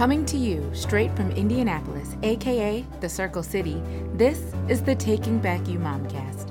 Coming 0.00 0.24
to 0.24 0.38
you 0.38 0.66
straight 0.72 1.14
from 1.14 1.30
Indianapolis, 1.32 2.16
aka 2.22 2.82
the 3.00 3.08
Circle 3.10 3.42
City, 3.42 3.82
this 4.14 4.54
is 4.66 4.82
the 4.82 4.94
Taking 4.94 5.38
Back 5.38 5.68
You 5.68 5.78
Momcast. 5.78 6.50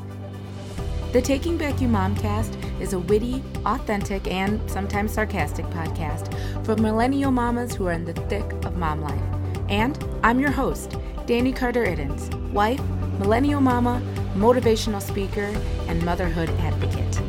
The 1.14 1.22
Taking 1.24 1.58
Back 1.58 1.82
You 1.82 1.88
Momcast 1.88 2.80
is 2.80 2.94
a 2.94 3.00
witty, 3.00 3.42
authentic, 3.66 4.28
and 4.28 4.62
sometimes 4.70 5.14
sarcastic 5.14 5.66
podcast 5.72 6.32
for 6.64 6.76
millennial 6.76 7.32
mamas 7.32 7.74
who 7.74 7.88
are 7.88 7.94
in 7.94 8.06
the 8.06 8.14
thick 8.14 8.46
of 8.66 8.78
mom 8.78 9.02
life. 9.02 9.20
And 9.68 9.98
I'm 10.22 10.40
your 10.40 10.52
host, 10.52 10.98
Danny 11.26 11.52
Carter 11.52 11.86
Iddens, 11.86 12.32
wife, 12.52 12.84
millennial 13.18 13.62
mama, 13.62 14.00
motivational 14.36 15.02
speaker, 15.02 15.52
and 15.88 16.06
motherhood 16.06 16.52
advocate. 16.60 17.29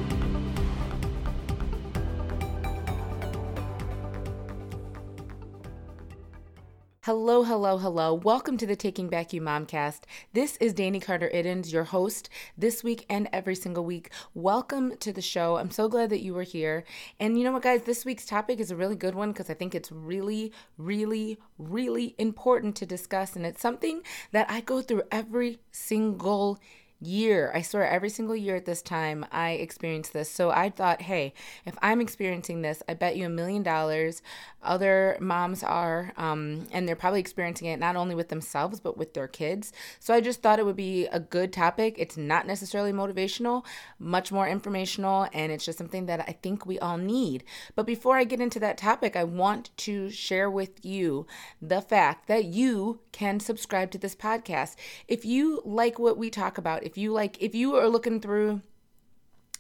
Hello, 7.11 7.43
hello, 7.43 7.77
hello. 7.77 8.15
Welcome 8.15 8.57
to 8.59 8.67
the 8.67 8.77
Taking 8.77 9.09
Back 9.09 9.33
You 9.33 9.41
Momcast. 9.41 10.03
This 10.33 10.57
is 10.59 10.73
Danny 10.73 11.01
Carter 11.01 11.29
Iddens, 11.35 11.73
your 11.73 11.83
host 11.83 12.29
this 12.57 12.85
week 12.85 13.05
and 13.11 13.29
every 13.33 13.57
single 13.57 13.85
week. 13.85 14.11
Welcome 14.33 14.97
to 14.99 15.13
the 15.13 15.21
show. 15.21 15.57
I'm 15.57 15.73
so 15.73 15.89
glad 15.89 16.11
that 16.11 16.23
you 16.23 16.35
were 16.35 16.45
here. 16.45 16.85
And 17.19 17.37
you 17.37 17.43
know 17.43 17.51
what, 17.51 17.65
guys? 17.65 17.83
This 17.83 18.05
week's 18.05 18.27
topic 18.27 18.61
is 18.61 18.71
a 18.71 18.77
really 18.77 18.95
good 18.95 19.17
one 19.17 19.33
because 19.33 19.51
I 19.51 19.55
think 19.55 19.75
it's 19.75 19.91
really, 19.91 20.53
really, 20.79 21.41
really 21.59 22.15
important 22.17 22.77
to 22.77 22.87
discuss. 22.87 23.35
And 23.35 23.45
it's 23.45 23.61
something 23.61 24.03
that 24.31 24.49
I 24.49 24.61
go 24.61 24.81
through 24.81 25.03
every 25.11 25.59
single 25.73 26.61
year. 27.01 27.51
I 27.55 27.63
swear, 27.63 27.89
every 27.89 28.11
single 28.11 28.37
year 28.37 28.57
at 28.57 28.67
this 28.67 28.83
time, 28.83 29.25
I 29.33 29.53
experience 29.53 30.11
this. 30.11 30.31
So 30.31 30.51
I 30.51 30.71
thought, 30.71 31.03
hey, 31.03 31.35
if 31.65 31.77
I'm 31.83 32.01
experiencing 32.01 32.63
this, 32.63 32.83
I 32.89 32.95
bet 32.95 33.17
you 33.17 33.27
a 33.27 33.31
million 33.31 33.63
dollars 33.63 34.23
other 34.63 35.17
moms 35.21 35.63
are, 35.63 36.13
um, 36.17 36.67
and 36.71 36.87
they're 36.87 36.97
probably 36.97 37.21
experiencing 37.21 37.69
it 37.69 37.81
not 37.81 37.97
only 37.97 38.15
with 38.15 38.29
themselves, 38.29 38.79
but 38.79 38.97
with 38.99 39.15
their 39.15 39.29
kids. 39.29 39.73
So 39.99 40.13
I 40.13 40.21
just 40.21 40.43
thought 40.43 40.59
it 40.59 40.67
would 40.67 40.77
be 40.77 41.07
a 41.07 41.21
good 41.21 41.53
topic. 41.53 41.95
It's 41.99 42.17
not 42.17 42.47
necessarily 42.47 42.93
motivational, 42.93 43.65
much 43.99 44.31
more 44.31 44.47
informational, 44.47 45.29
and 45.33 45.51
it's 45.51 45.65
just 45.65 45.79
something 45.79 46.07
that 46.07 46.21
I 46.21 46.37
think 46.43 46.67
we 46.67 46.79
all 46.79 46.99
need. 46.99 47.45
But 47.75 47.87
before 47.87 48.17
I 48.17 48.25
get 48.25 48.41
into 48.41 48.61
that 48.61 48.77
topic, 48.77 49.17
I 49.17 49.25
want 49.25 49.75
to 49.79 50.11
share 50.11 50.51
with 50.51 50.85
you 50.85 51.27
the 51.63 51.81
fact 51.81 52.29
that 52.29 52.45
you 52.45 53.01
can 53.13 53.41
subscribe 53.41 53.91
to 53.93 53.99
this 53.99 54.15
podcast. 54.15 54.77
If 55.09 55.25
you 55.25 55.63
like 55.65 55.99
what 55.99 56.19
we 56.19 56.29
talk 56.29 56.59
about, 56.59 56.85
if 56.91 56.99
you 56.99 57.13
like, 57.13 57.41
if 57.41 57.55
you 57.55 57.77
are 57.77 57.89
looking 57.89 58.21
through 58.21 58.63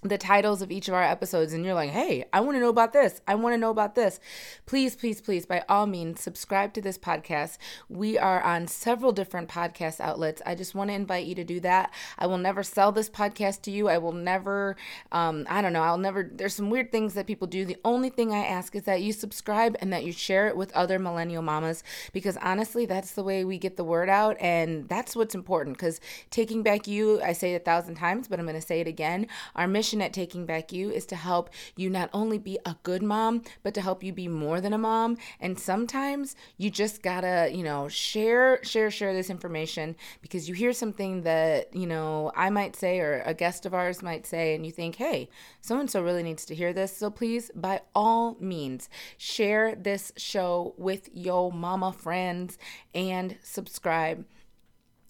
the 0.02 0.16
titles 0.16 0.62
of 0.62 0.70
each 0.70 0.88
of 0.88 0.94
our 0.94 1.02
episodes 1.02 1.52
and 1.52 1.64
you're 1.64 1.74
like, 1.74 1.90
hey, 1.90 2.24
I 2.32 2.40
want 2.40 2.56
to 2.56 2.60
know 2.60 2.70
about 2.70 2.92
this. 2.92 3.20
I 3.28 3.34
want 3.34 3.52
to 3.52 3.58
know 3.58 3.70
about 3.70 3.94
this. 3.94 4.18
Please, 4.64 4.96
please, 4.96 5.20
please, 5.20 5.44
by 5.44 5.62
all 5.68 5.86
means, 5.86 6.20
subscribe 6.20 6.72
to 6.74 6.80
this 6.80 6.96
podcast. 6.96 7.58
We 7.90 8.18
are 8.18 8.42
on 8.42 8.66
several 8.66 9.12
different 9.12 9.50
podcast 9.50 10.00
outlets. 10.00 10.40
I 10.46 10.54
just 10.54 10.74
want 10.74 10.88
to 10.88 10.94
invite 10.94 11.26
you 11.26 11.34
to 11.34 11.44
do 11.44 11.60
that. 11.60 11.92
I 12.18 12.26
will 12.26 12.38
never 12.38 12.62
sell 12.62 12.92
this 12.92 13.10
podcast 13.10 13.60
to 13.62 13.70
you. 13.70 13.88
I 13.88 13.98
will 13.98 14.12
never, 14.12 14.76
um, 15.12 15.46
I 15.50 15.60
don't 15.60 15.74
know, 15.74 15.82
I'll 15.82 15.98
never, 15.98 16.30
there's 16.32 16.54
some 16.54 16.70
weird 16.70 16.90
things 16.90 17.12
that 17.14 17.26
people 17.26 17.46
do. 17.46 17.66
The 17.66 17.76
only 17.84 18.08
thing 18.08 18.32
I 18.32 18.46
ask 18.46 18.74
is 18.74 18.84
that 18.84 19.02
you 19.02 19.12
subscribe 19.12 19.76
and 19.80 19.92
that 19.92 20.04
you 20.04 20.12
share 20.12 20.48
it 20.48 20.56
with 20.56 20.72
other 20.72 20.98
millennial 20.98 21.42
mamas 21.42 21.84
because 22.14 22.38
honestly, 22.38 22.86
that's 22.86 23.12
the 23.12 23.22
way 23.22 23.44
we 23.44 23.58
get 23.58 23.76
the 23.76 23.84
word 23.84 24.08
out. 24.08 24.38
And 24.40 24.88
that's 24.88 25.14
what's 25.14 25.34
important 25.34 25.76
because 25.76 26.00
taking 26.30 26.62
back 26.62 26.86
you, 26.86 27.20
I 27.20 27.34
say 27.34 27.52
it 27.52 27.62
a 27.62 27.64
thousand 27.64 27.96
times, 27.96 28.28
but 28.28 28.38
I'm 28.38 28.46
going 28.46 28.58
to 28.58 28.66
say 28.66 28.80
it 28.80 28.86
again. 28.86 29.26
Our 29.54 29.68
mission 29.68 29.89
mission 29.90 30.02
at 30.02 30.12
Taking 30.12 30.46
Back 30.46 30.72
You 30.72 30.92
is 30.92 31.04
to 31.06 31.16
help 31.16 31.50
you 31.76 31.90
not 31.90 32.10
only 32.12 32.38
be 32.38 32.60
a 32.64 32.76
good 32.84 33.02
mom, 33.02 33.42
but 33.64 33.74
to 33.74 33.80
help 33.80 34.04
you 34.04 34.12
be 34.12 34.28
more 34.28 34.60
than 34.60 34.72
a 34.72 34.78
mom. 34.78 35.16
And 35.40 35.58
sometimes 35.58 36.36
you 36.58 36.70
just 36.70 37.02
gotta, 37.02 37.50
you 37.52 37.64
know, 37.64 37.88
share, 37.88 38.62
share, 38.62 38.88
share 38.92 39.12
this 39.12 39.30
information 39.30 39.96
because 40.22 40.48
you 40.48 40.54
hear 40.54 40.72
something 40.72 41.22
that, 41.22 41.74
you 41.74 41.88
know, 41.88 42.30
I 42.36 42.50
might 42.50 42.76
say 42.76 43.00
or 43.00 43.24
a 43.26 43.34
guest 43.34 43.66
of 43.66 43.74
ours 43.74 44.00
might 44.00 44.28
say, 44.28 44.54
and 44.54 44.64
you 44.64 44.70
think, 44.70 44.94
hey, 44.94 45.28
so 45.60 45.80
and 45.80 45.90
so 45.90 46.00
really 46.04 46.22
needs 46.22 46.44
to 46.44 46.54
hear 46.54 46.72
this. 46.72 46.96
So 46.96 47.10
please, 47.10 47.50
by 47.56 47.80
all 47.92 48.36
means, 48.38 48.88
share 49.18 49.74
this 49.74 50.12
show 50.16 50.72
with 50.78 51.08
your 51.12 51.50
mama 51.50 51.92
friends 51.92 52.58
and 52.94 53.38
subscribe. 53.42 54.24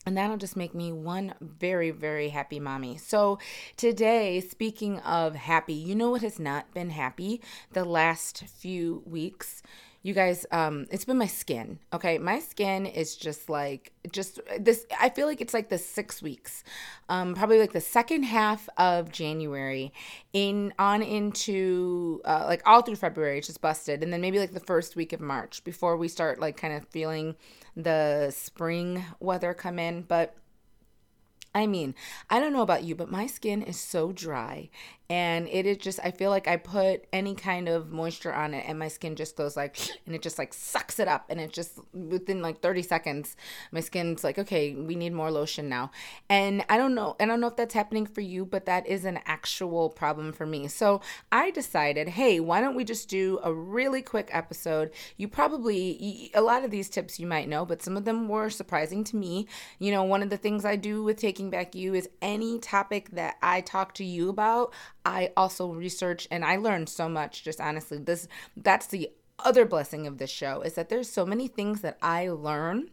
And 0.07 0.17
that'll 0.17 0.39
just 0.39 0.57
make 0.57 0.75
me 0.75 0.93
one 0.93 1.35
very, 1.41 1.91
very 1.91 2.31
happy 2.31 2.59
mommy. 2.59 2.97
So, 2.97 3.39
today, 3.77 4.41
speaking 4.41 4.99
of 5.01 5.35
happy, 5.35 5.75
you 5.75 5.95
know 5.95 6.11
what 6.11 6.23
has 6.23 6.39
not 6.39 6.73
been 6.73 6.91
happy 6.91 7.43
the 7.73 7.85
last 7.85 8.45
few 8.45 9.03
weeks? 9.05 9.63
You 10.03 10.15
guys, 10.15 10.47
um, 10.51 10.87
it's 10.91 11.05
been 11.05 11.19
my 11.19 11.27
skin. 11.27 11.79
Okay. 11.93 12.17
My 12.17 12.39
skin 12.39 12.87
is 12.87 13.15
just 13.15 13.51
like, 13.51 13.93
just 14.11 14.41
this, 14.59 14.87
I 14.99 15.11
feel 15.11 15.27
like 15.27 15.43
it's 15.43 15.53
like 15.53 15.69
the 15.69 15.77
six 15.77 16.23
weeks, 16.23 16.65
um, 17.11 17.35
probably 17.35 17.59
like 17.59 17.73
the 17.73 17.83
second 17.83 18.23
half 18.23 18.67
of 18.79 19.13
January 19.13 19.93
in 20.33 20.73
on 20.79 21.03
into 21.03 22.23
uh, 22.25 22.45
like 22.47 22.63
all 22.65 22.81
through 22.81 22.97
February, 22.97 23.37
it's 23.37 23.49
just 23.49 23.61
busted. 23.61 24.03
And 24.03 24.11
then 24.11 24.23
maybe 24.23 24.39
like 24.39 24.53
the 24.53 24.61
first 24.61 24.97
week 24.97 25.13
of 25.13 25.21
March 25.21 25.63
before 25.65 25.99
we 25.99 26.09
start 26.09 26.41
like 26.41 26.57
kind 26.57 26.73
of 26.73 26.89
feeling 26.89 27.37
the 27.83 28.31
spring 28.31 29.05
weather 29.19 29.55
come 29.55 29.79
in. 29.79 30.03
But 30.03 30.37
I 31.55 31.67
mean, 31.67 31.95
I 32.29 32.39
don't 32.39 32.53
know 32.53 32.63
about 32.63 32.85
you, 32.85 32.95
but 32.95 33.11
my 33.11 33.27
skin 33.27 33.63
is 33.63 33.79
so 33.79 34.13
dry 34.13 34.71
and 35.11 35.49
it 35.49 35.67
is 35.67 35.77
just 35.77 35.99
i 36.05 36.11
feel 36.11 36.31
like 36.31 36.47
i 36.47 36.57
put 36.57 37.05
any 37.13 37.35
kind 37.35 37.69
of 37.69 37.91
moisture 37.91 38.33
on 38.33 38.55
it 38.55 38.65
and 38.67 38.79
my 38.79 38.87
skin 38.87 39.17
just 39.17 39.37
goes 39.37 39.57
like 39.57 39.77
and 40.07 40.15
it 40.15 40.23
just 40.23 40.39
like 40.39 40.55
sucks 40.55 40.99
it 40.99 41.09
up. 41.09 41.27
And 41.29 41.41
it 41.41 41.53
just 41.53 41.81
within 41.93 42.41
like 42.41 42.61
30 42.61 42.83
seconds 42.83 43.37
my 43.73 43.81
skin's 43.81 44.23
like 44.23 44.39
okay 44.39 44.75
we 44.75 44.95
need 44.95 45.13
more 45.13 45.31
lotion 45.31 45.69
now. 45.69 45.91
And 46.29 46.65
i 46.69 46.77
don't 46.77 46.95
know 46.95 47.17
i 47.19 47.27
don't 47.27 47.41
know 47.41 47.49
if 47.49 47.57
that's 47.57 47.75
happening 47.75 48.07
for 48.07 48.21
you 48.21 48.45
but 48.47 48.67
that 48.67 48.87
is 48.87 49.05
an 49.05 49.19
actual 49.27 49.91
problem 49.91 50.33
for 50.33 50.47
me. 50.47 50.69
So 50.69 51.01
i 51.33 51.51
decided 51.51 52.09
hey 52.09 52.39
why 52.39 52.61
don't 52.61 52.77
we 52.77 52.85
just 52.85 53.09
do 53.09 53.41
a 53.43 53.53
really 53.53 54.03
quick 54.03 54.31
episode? 54.33 54.93
You 55.17 55.27
probably 55.27 56.31
a 56.35 56.41
lot 56.41 56.65
of 56.65 56.71
these 56.71 56.89
tips 56.89 57.19
you 57.19 57.27
might 57.27 57.49
know 57.49 57.67
but 57.67 57.83
some 57.83 57.97
of 57.97 58.05
them 58.05 58.29
were 58.29 58.49
surprising 58.49 59.03
to 59.05 59.17
me. 59.17 59.49
You 59.81 59.91
know 59.91 60.05
one 60.05 60.23
of 60.23 60.31
the 60.31 60.37
things 60.37 60.65
i 60.65 60.77
do 60.77 61.03
with 61.03 61.17
taking 61.17 61.51
back 61.51 61.75
you 61.75 61.95
is 61.95 62.09
any 62.23 62.61
topic 62.61 63.11
that 63.11 63.37
i 63.43 63.61
talk 63.61 63.95
to 63.95 64.05
you 64.05 64.29
about 64.29 64.73
I 65.05 65.33
also 65.37 65.73
research 65.73 66.29
and 66.31 66.45
I 66.45 66.57
learned 66.57 66.89
so 66.89 67.09
much 67.09 67.43
just 67.43 67.61
honestly. 67.61 67.99
This 67.99 68.29
that's 68.57 68.87
the 68.87 69.11
other 69.39 69.65
blessing 69.65 70.07
of 70.07 70.19
this 70.19 70.31
show 70.31 70.61
is 70.63 70.75
that 70.75 70.89
there's 70.89 71.09
so 71.09 71.25
many 71.25 71.49
things 71.49 71.81
that 71.81 71.99
I 72.03 72.29
learn 72.29 72.91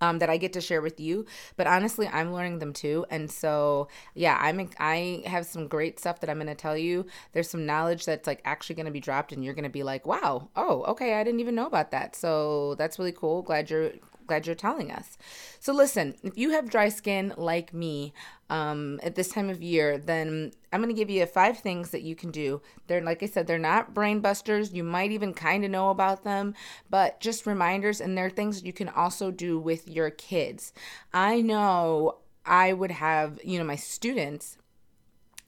um, 0.00 0.18
that 0.18 0.30
I 0.30 0.36
get 0.36 0.52
to 0.52 0.60
share 0.60 0.80
with 0.80 1.00
you. 1.00 1.26
But 1.56 1.66
honestly, 1.66 2.06
I'm 2.08 2.32
learning 2.32 2.58
them 2.58 2.72
too. 2.72 3.04
And 3.10 3.30
so, 3.30 3.88
yeah, 4.14 4.38
I'm 4.40 4.70
I 4.78 5.22
have 5.26 5.46
some 5.46 5.66
great 5.68 5.98
stuff 5.98 6.20
that 6.20 6.30
I'm 6.30 6.36
going 6.36 6.46
to 6.46 6.54
tell 6.54 6.76
you. 6.76 7.06
There's 7.32 7.50
some 7.50 7.66
knowledge 7.66 8.04
that's 8.04 8.26
like 8.26 8.40
actually 8.44 8.76
going 8.76 8.86
to 8.86 8.92
be 8.92 9.00
dropped, 9.00 9.32
and 9.32 9.44
you're 9.44 9.54
going 9.54 9.64
to 9.64 9.70
be 9.70 9.82
like, 9.82 10.06
"Wow, 10.06 10.50
oh, 10.56 10.84
okay, 10.84 11.14
I 11.14 11.24
didn't 11.24 11.40
even 11.40 11.54
know 11.54 11.66
about 11.66 11.90
that." 11.90 12.14
So 12.16 12.74
that's 12.76 12.98
really 12.98 13.12
cool. 13.12 13.42
Glad 13.42 13.70
you're 13.70 13.92
glad 14.28 14.46
you're 14.46 14.54
telling 14.54 14.92
us. 14.92 15.18
So, 15.58 15.72
listen, 15.72 16.14
if 16.22 16.38
you 16.38 16.50
have 16.50 16.70
dry 16.70 16.88
skin 16.88 17.34
like 17.36 17.74
me 17.74 18.12
um, 18.48 19.00
at 19.02 19.16
this 19.16 19.30
time 19.30 19.50
of 19.50 19.60
year, 19.60 19.98
then 19.98 20.52
I'm 20.72 20.80
going 20.80 20.94
to 20.94 20.98
give 20.98 21.10
you 21.10 21.26
five 21.26 21.58
things 21.58 21.90
that 21.90 22.02
you 22.02 22.14
can 22.14 22.30
do. 22.30 22.62
They're, 22.86 23.00
like 23.00 23.22
I 23.22 23.26
said, 23.26 23.46
they're 23.46 23.58
not 23.58 23.94
brain 23.94 24.20
busters. 24.20 24.72
You 24.72 24.84
might 24.84 25.10
even 25.10 25.34
kind 25.34 25.64
of 25.64 25.70
know 25.72 25.90
about 25.90 26.22
them, 26.22 26.54
but 26.88 27.18
just 27.18 27.46
reminders. 27.46 28.00
And 28.00 28.16
they're 28.16 28.30
things 28.30 28.62
you 28.62 28.72
can 28.72 28.88
also 28.88 29.32
do 29.32 29.58
with 29.58 29.88
your 29.88 30.10
kids. 30.10 30.72
I 31.12 31.40
know 31.40 32.18
I 32.46 32.72
would 32.72 32.92
have, 32.92 33.40
you 33.42 33.58
know, 33.58 33.64
my 33.64 33.76
students 33.76 34.57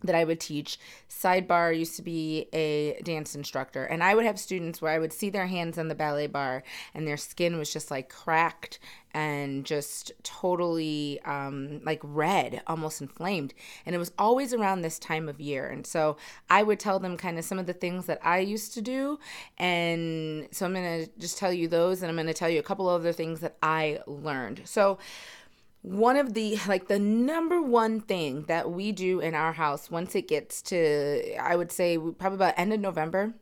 that 0.02 0.14
I 0.14 0.24
would 0.24 0.40
teach. 0.40 0.78
Sidebar 1.08 1.76
used 1.76 1.96
to 1.96 2.02
be 2.02 2.48
a 2.52 3.00
dance 3.04 3.34
instructor, 3.34 3.84
and 3.84 4.02
I 4.02 4.14
would 4.14 4.24
have 4.24 4.38
students 4.38 4.80
where 4.80 4.92
I 4.92 4.98
would 4.98 5.12
see 5.12 5.30
their 5.30 5.46
hands 5.46 5.78
on 5.78 5.88
the 5.88 5.94
ballet 5.94 6.26
bar 6.26 6.62
and 6.94 7.06
their 7.06 7.16
skin 7.16 7.58
was 7.58 7.72
just 7.72 7.90
like 7.90 8.08
cracked 8.08 8.78
and 9.12 9.64
just 9.64 10.12
totally 10.22 11.20
um, 11.24 11.80
like 11.84 12.00
red, 12.02 12.62
almost 12.66 13.00
inflamed. 13.00 13.54
And 13.84 13.94
it 13.94 13.98
was 13.98 14.12
always 14.18 14.54
around 14.54 14.82
this 14.82 14.98
time 14.98 15.28
of 15.28 15.40
year. 15.40 15.68
And 15.68 15.86
so 15.86 16.16
I 16.48 16.62
would 16.62 16.78
tell 16.78 16.98
them 16.98 17.16
kind 17.16 17.38
of 17.38 17.44
some 17.44 17.58
of 17.58 17.66
the 17.66 17.72
things 17.72 18.06
that 18.06 18.20
I 18.22 18.38
used 18.38 18.72
to 18.74 18.82
do. 18.82 19.18
And 19.58 20.48
so 20.52 20.64
I'm 20.66 20.74
going 20.74 21.04
to 21.04 21.10
just 21.18 21.38
tell 21.38 21.52
you 21.52 21.66
those, 21.68 22.02
and 22.02 22.10
I'm 22.10 22.16
going 22.16 22.26
to 22.28 22.34
tell 22.34 22.48
you 22.48 22.60
a 22.60 22.64
couple 22.64 22.88
other 22.88 23.12
things 23.12 23.40
that 23.40 23.56
I 23.62 24.00
learned. 24.06 24.62
So, 24.64 24.98
one 25.82 26.16
of 26.16 26.34
the 26.34 26.58
like 26.66 26.88
the 26.88 26.98
number 26.98 27.62
one 27.62 28.00
thing 28.00 28.44
that 28.48 28.70
we 28.70 28.92
do 28.92 29.20
in 29.20 29.34
our 29.34 29.52
house 29.52 29.90
once 29.90 30.14
it 30.14 30.28
gets 30.28 30.60
to 30.60 31.34
i 31.40 31.56
would 31.56 31.72
say 31.72 31.96
probably 31.96 32.36
about 32.36 32.54
end 32.58 32.72
of 32.72 32.80
november 32.80 33.32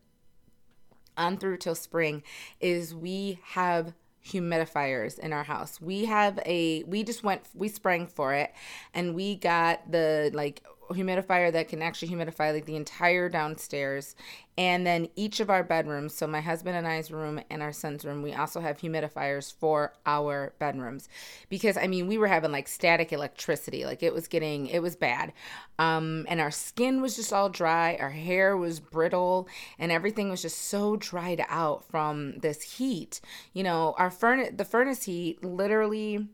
on 1.17 1.37
through 1.37 1.57
till 1.57 1.75
spring 1.75 2.23
is 2.61 2.95
we 2.95 3.41
have 3.43 3.93
humidifiers 4.25 5.19
in 5.19 5.33
our 5.33 5.43
house. 5.43 5.81
We 5.81 6.05
have 6.07 6.39
a 6.47 6.85
we 6.85 7.03
just 7.03 7.23
went 7.23 7.43
we 7.55 7.69
sprang 7.69 8.07
for 8.07 8.35
it 8.35 8.53
and 8.95 9.15
we 9.15 9.37
got 9.37 9.91
the 9.91 10.31
like 10.33 10.65
humidifier 10.91 11.53
that 11.53 11.69
can 11.69 11.83
actually 11.83 12.09
humidify 12.09 12.53
like 12.53 12.67
the 12.67 12.77
entire 12.77 13.29
downstairs 13.29 14.15
and 14.57 14.85
then 14.85 15.09
each 15.15 15.39
of 15.39 15.51
our 15.51 15.63
bedrooms. 15.63 16.15
So 16.15 16.27
my 16.27 16.41
husband 16.41 16.77
and 16.77 16.87
i's 16.87 17.13
room 17.13 17.41
and 17.49 17.63
our 17.63 17.73
son's 17.73 18.05
room 18.05 18.23
we 18.23 18.35
also 18.35 18.61
have 18.61 18.79
humidifiers 18.79 19.53
for 19.53 19.93
our 20.05 20.53
bedrooms. 20.59 21.09
Because 21.49 21.77
i 21.77 21.87
mean 21.87 22.09
we 22.09 22.19
were 22.19 22.27
having 22.27 22.53
like 22.53 22.69
static 22.69 23.13
electricity. 23.13 23.85
Like 23.85 24.03
it 24.03 24.13
was 24.13 24.27
getting 24.27 24.67
it 24.67 24.81
was 24.81 24.97
bad. 24.97 25.33
Um, 25.79 26.27
and 26.29 26.41
our 26.41 26.51
skin 26.51 27.01
was 27.01 27.15
just 27.15 27.33
all 27.33 27.49
dry. 27.49 27.97
Our 28.01 28.11
hair 28.11 28.57
was 28.57 28.81
brittle. 28.81 29.49
And 29.79 29.93
everything 29.93 30.29
was 30.29 30.43
just 30.43 30.59
so 30.59 30.97
dried 30.97 31.45
out 31.49 31.85
from 31.85 32.39
this 32.39 32.63
heat. 32.63 33.21
You 33.53 33.63
know 33.63 33.95
our 33.97 34.11
furnace 34.11 34.53
the 34.57 34.65
furnace 34.65 35.05
heat 35.05 35.45
literally 35.45 36.29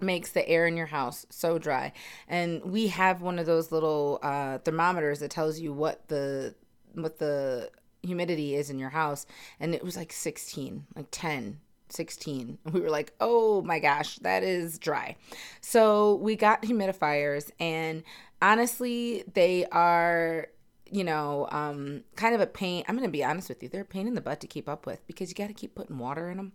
makes 0.00 0.30
the 0.30 0.48
air 0.48 0.66
in 0.66 0.76
your 0.76 0.86
house 0.86 1.26
so 1.30 1.58
dry. 1.58 1.92
And 2.28 2.62
we 2.64 2.88
have 2.88 3.22
one 3.22 3.38
of 3.38 3.46
those 3.46 3.72
little 3.72 4.18
uh, 4.22 4.58
thermometers 4.58 5.20
that 5.20 5.30
tells 5.30 5.58
you 5.58 5.72
what 5.72 6.08
the 6.08 6.54
what 6.94 7.18
the 7.18 7.70
humidity 8.02 8.54
is 8.54 8.70
in 8.70 8.78
your 8.78 8.90
house 8.90 9.26
and 9.60 9.74
it 9.74 9.84
was 9.84 9.96
like 9.96 10.12
16, 10.12 10.86
like 10.96 11.08
10, 11.10 11.58
16. 11.88 12.58
We 12.72 12.80
were 12.80 12.90
like, 12.90 13.12
"Oh 13.20 13.62
my 13.62 13.78
gosh, 13.78 14.16
that 14.20 14.42
is 14.42 14.78
dry." 14.78 15.16
So, 15.60 16.14
we 16.16 16.36
got 16.36 16.62
humidifiers 16.62 17.50
and 17.58 18.02
honestly, 18.40 19.24
they 19.34 19.66
are 19.66 20.48
you 20.90 21.04
know, 21.04 21.46
um, 21.50 22.02
kind 22.16 22.34
of 22.34 22.40
a 22.40 22.46
pain. 22.46 22.84
I'm 22.88 22.96
going 22.96 23.06
to 23.06 23.12
be 23.12 23.24
honest 23.24 23.48
with 23.48 23.62
you. 23.62 23.68
They're 23.68 23.82
a 23.82 23.84
pain 23.86 24.06
in 24.06 24.14
the 24.14 24.20
butt 24.20 24.40
to 24.40 24.46
keep 24.46 24.68
up 24.68 24.86
with 24.86 25.06
because 25.06 25.28
you 25.28 25.34
got 25.34 25.48
to 25.48 25.54
keep 25.54 25.74
putting 25.74 25.98
water 25.98 26.30
in 26.30 26.38
them. 26.38 26.52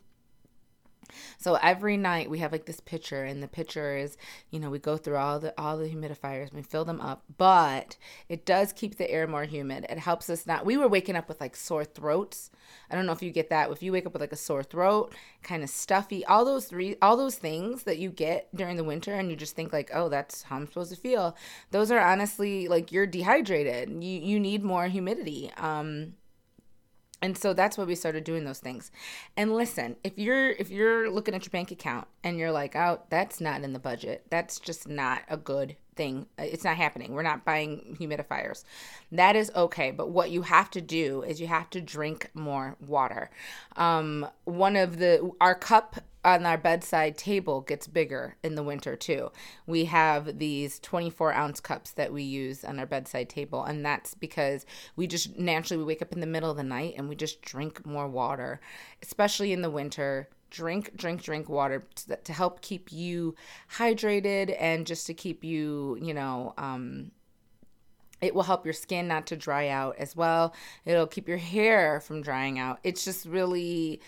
So 1.38 1.56
every 1.56 1.98
night 1.98 2.30
we 2.30 2.40
have 2.40 2.52
like 2.52 2.66
this 2.66 2.80
pitcher, 2.80 3.24
and 3.24 3.42
the 3.42 3.48
pitcher 3.48 3.98
is, 3.98 4.18
you 4.50 4.60
know, 4.60 4.70
we 4.70 4.80
go 4.80 4.98
through 4.98 5.18
all 5.18 5.40
the 5.40 5.54
all 5.58 5.78
the 5.78 5.90
humidifiers, 5.90 6.50
and 6.50 6.54
we 6.54 6.62
fill 6.62 6.86
them 6.86 7.02
up, 7.02 7.24
but 7.38 7.98
it 8.30 8.46
does 8.46 8.74
keep 8.74 8.98
the 8.98 9.10
air 9.10 9.28
more 9.28 9.44
humid. 9.46 9.86
It 9.90 10.00
helps 10.00 10.30
us 10.30 10.46
not. 10.46 10.66
We 10.66 10.78
were 10.78 10.88
waking 10.88 11.16
up 11.16 11.28
with 11.28 11.42
like 11.42 11.56
sore 11.56 11.86
throats. 11.86 12.52
I 12.90 12.96
don't 12.96 13.06
know 13.06 13.12
if 13.12 13.22
you 13.22 13.32
get 13.32 13.50
that. 13.50 13.72
If 13.72 13.84
you 13.84 13.92
wake 13.92 14.06
up 14.06 14.14
with 14.14 14.22
like 14.22 14.32
a 14.32 14.38
sore 14.38 14.64
throat, 14.64 15.14
kind 15.42 15.64
of 15.64 15.70
stuffy, 15.70 16.26
all 16.26 16.46
those 16.46 16.66
three, 16.66 16.96
all 17.02 17.18
those 17.18 17.36
things 17.36 17.84
that 17.84 17.98
you 17.98 18.10
get 18.10 18.54
during 18.56 18.78
the 18.78 18.84
winter, 18.84 19.14
and 19.14 19.30
you 19.30 19.36
just 19.36 19.56
think 19.56 19.74
like, 19.74 19.92
oh, 19.94 20.10
that's 20.10 20.44
how 20.44 20.56
I'm 20.56 20.68
supposed 20.68 20.92
to 20.92 20.98
feel. 20.98 21.36
Those 21.72 21.92
are 21.92 22.00
honestly 22.00 22.68
like 22.68 22.92
you're 22.92 23.08
dehydrated. 23.08 23.90
You 24.04 24.20
you 24.20 24.40
need 24.40 24.64
more 24.64 24.88
humidity. 24.88 25.52
Um, 25.58 26.14
and 27.24 27.38
so 27.38 27.54
that's 27.54 27.78
why 27.78 27.86
we 27.86 27.96
started 27.96 28.25
doing 28.25 28.44
those 28.44 28.60
things. 28.60 28.92
And 29.38 29.56
listen 29.56 29.96
if 30.04 30.18
you're 30.18 30.52
if 30.52 30.70
you're 30.70 31.10
looking 31.10 31.34
at 31.34 31.46
your 31.46 31.52
bank 31.52 31.72
account 31.72 32.08
and 32.24 32.38
you're 32.38 32.52
like 32.52 32.75
oh 32.75 33.02
that's 33.10 33.40
not 33.40 33.64
in 33.64 33.74
the 33.74 33.80
budget. 33.80 34.25
That's 34.30 34.60
just 34.60 34.88
not 34.88 35.22
a 35.30 35.38
good 35.38 35.78
thing. 35.96 36.28
It's 36.38 36.64
not 36.64 36.75
happening. 36.75 37.14
We're 37.14 37.24
not 37.24 37.46
buying 37.46 37.96
humidifiers. 38.00 38.66
That 39.12 39.36
is 39.36 39.52
okay. 39.56 39.92
But 39.92 40.10
what 40.10 40.31
you 40.31 40.42
have 40.42 40.70
to 40.72 40.81
do 40.81 41.22
is 41.22 41.40
you 41.40 41.48
have 41.48 41.70
to 41.72 41.81
drink 41.81 42.30
more 42.34 42.75
water. 42.86 43.30
Um, 43.78 44.28
one 44.44 44.76
of 44.76 44.98
the 44.98 45.31
our 45.40 45.56
cup 45.56 46.02
on 46.25 46.46
our 46.46 46.58
bedside 46.58 47.18
table 47.18 47.62
gets 47.62 47.88
bigger 47.88 48.36
in 48.44 48.56
the 48.56 48.64
winter 48.64 48.96
too. 48.96 49.31
We 49.66 49.86
have 49.86 50.40
these 50.40 50.80
24 50.80 51.34
ounce 51.34 51.60
cups 51.60 51.92
that 51.92 52.14
we 52.14 52.24
use 52.24 52.64
on 52.64 52.80
our 52.80 52.86
bedside 52.86 53.30
table, 53.30 53.64
and 53.64 53.86
that's 53.86 54.14
because 54.14 54.66
we 54.96 55.08
just 55.08 55.38
naturally 55.38 55.84
we 55.84 55.88
wake 55.88 56.02
up 56.02 56.14
in 56.14 56.22
the 56.22 56.28
middle 56.28 56.52
of 56.52 56.58
the 56.58 56.64
night 56.64 56.96
and 56.98 57.10
we 57.10 57.16
just 57.16 57.42
drink 57.42 57.86
more 57.86 58.08
water, 58.08 58.62
especially 59.02 59.54
in 59.54 59.62
the 59.62 59.70
winter. 59.70 60.30
Drink, 60.50 60.96
drink, 60.96 61.24
drink 61.24 61.50
water 61.50 61.84
to, 61.96 62.16
to 62.16 62.31
help 62.31 62.62
keep 62.62 62.92
you 62.92 63.34
hydrated 63.78 64.56
and 64.60 64.86
just 64.86 65.08
to 65.08 65.14
keep 65.16 65.44
you, 65.44 65.98
you 66.00 66.14
know, 66.14 66.54
um, 66.60 67.10
it 68.24 68.34
will 68.34 68.44
help 68.44 68.66
your 68.66 68.74
skin 68.74 69.08
not 69.08 69.28
to 69.28 69.36
dry 69.36 69.68
out 69.68 69.98
as 69.98 70.16
well. 70.16 70.54
It'll 70.86 71.08
keep 71.08 71.28
your 71.28 71.38
hair 71.38 72.00
from 72.00 72.22
drying 72.22 72.58
out. 72.58 72.80
It's 72.84 73.04
just 73.04 73.26
really 73.26 74.00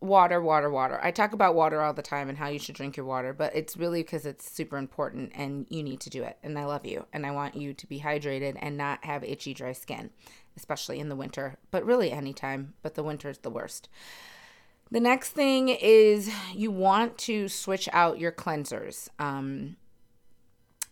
water, 0.00 0.40
water, 0.40 0.70
water. 0.70 1.00
I 1.02 1.10
talk 1.10 1.32
about 1.32 1.54
water 1.54 1.80
all 1.80 1.92
the 1.92 2.02
time 2.02 2.28
and 2.28 2.38
how 2.38 2.48
you 2.48 2.58
should 2.58 2.76
drink 2.76 2.96
your 2.96 3.06
water, 3.06 3.32
but 3.32 3.54
it's 3.54 3.76
really 3.76 4.02
because 4.02 4.26
it's 4.26 4.50
super 4.50 4.76
important 4.76 5.32
and 5.34 5.66
you 5.68 5.82
need 5.82 6.00
to 6.00 6.10
do 6.10 6.22
it. 6.22 6.38
And 6.42 6.58
I 6.58 6.64
love 6.64 6.86
you 6.86 7.06
and 7.12 7.26
I 7.26 7.32
want 7.32 7.56
you 7.56 7.74
to 7.74 7.86
be 7.86 8.00
hydrated 8.00 8.56
and 8.60 8.76
not 8.76 9.04
have 9.04 9.24
itchy, 9.24 9.54
dry 9.54 9.72
skin, 9.72 10.10
especially 10.56 11.00
in 11.00 11.08
the 11.08 11.16
winter, 11.16 11.56
but 11.70 11.84
really 11.84 12.12
anytime, 12.12 12.74
but 12.82 12.94
the 12.94 13.02
winter 13.02 13.28
is 13.28 13.38
the 13.38 13.50
worst. 13.50 13.88
The 14.90 15.00
next 15.00 15.30
thing 15.30 15.68
is 15.68 16.30
you 16.54 16.70
want 16.70 17.18
to 17.18 17.48
switch 17.48 17.88
out 17.92 18.18
your 18.18 18.32
cleansers. 18.32 19.08
Um, 19.18 19.76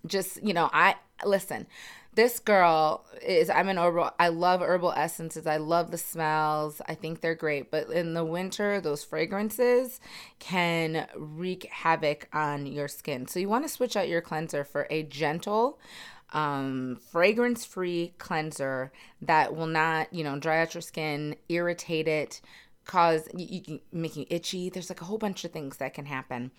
just, 0.06 0.43
you 0.43 0.53
know, 0.53 0.69
I 0.73 0.97
listen 1.25 1.67
this 2.16 2.38
girl 2.40 3.04
is 3.22 3.48
i'm 3.50 3.68
an 3.68 3.76
herbal 3.76 4.10
i 4.18 4.28
love 4.28 4.60
herbal 4.62 4.92
essences. 4.92 5.46
I 5.46 5.58
love 5.58 5.90
the 5.90 5.98
smells. 5.98 6.80
I 6.88 6.94
think 6.94 7.20
they're 7.20 7.34
great. 7.34 7.70
But 7.70 7.90
in 7.90 8.14
the 8.14 8.24
winter 8.24 8.80
those 8.80 9.04
fragrances 9.04 10.00
can 10.38 11.06
wreak 11.14 11.64
havoc 11.70 12.28
on 12.32 12.66
your 12.66 12.88
skin. 12.88 13.28
So 13.28 13.38
you 13.38 13.48
want 13.48 13.64
to 13.64 13.68
switch 13.68 13.96
out 13.96 14.08
your 14.08 14.22
cleanser 14.22 14.64
for 14.64 14.86
a 14.90 15.04
gentle 15.04 15.78
um, 16.32 16.98
fragrance 17.12 17.64
free 17.64 18.14
cleanser 18.19 18.92
that 19.22 19.54
will 19.54 19.69
not 19.69 20.12
you 20.12 20.24
know 20.24 20.38
dry 20.38 20.62
out 20.62 20.74
your 20.74 20.80
skin 20.80 21.36
irritate 21.48 22.08
it 22.08 22.40
cause 22.86 23.28
you, 23.34 23.62
you 23.69 23.80
make 23.92 24.16
you 24.16 24.26
itchy. 24.30 24.70
There's 24.70 24.88
like 24.88 25.02
a 25.02 25.04
whole 25.04 25.19
bunch 25.19 25.44
of 25.44 25.52
things 25.52 25.76
that 25.76 25.92
can 25.92 26.06
happen 26.06 26.50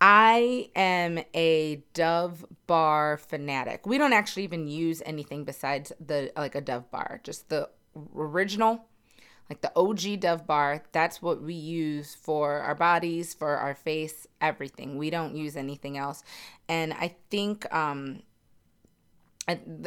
I 0.00 0.70
am 0.74 1.20
a 1.34 1.82
Dove 1.94 2.44
bar 2.66 3.16
fanatic. 3.16 3.86
We 3.86 3.98
don't 3.98 4.12
actually 4.12 4.44
even 4.44 4.68
use 4.68 5.02
anything 5.06 5.44
besides 5.44 5.92
the 6.04 6.32
like 6.36 6.54
a 6.54 6.60
Dove 6.60 6.90
bar, 6.90 7.20
just 7.22 7.48
the 7.48 7.68
original, 8.14 8.86
like 9.48 9.60
the 9.60 9.72
OG 9.76 10.20
Dove 10.20 10.46
bar. 10.46 10.82
That's 10.92 11.22
what 11.22 11.42
we 11.42 11.54
use 11.54 12.14
for 12.14 12.60
our 12.60 12.74
bodies, 12.74 13.34
for 13.34 13.56
our 13.56 13.74
face, 13.74 14.26
everything. 14.40 14.98
We 14.98 15.10
don't 15.10 15.36
use 15.36 15.56
anything 15.56 15.96
else. 15.96 16.22
And 16.68 16.92
I 16.92 17.14
think 17.30 17.72
um 17.74 18.22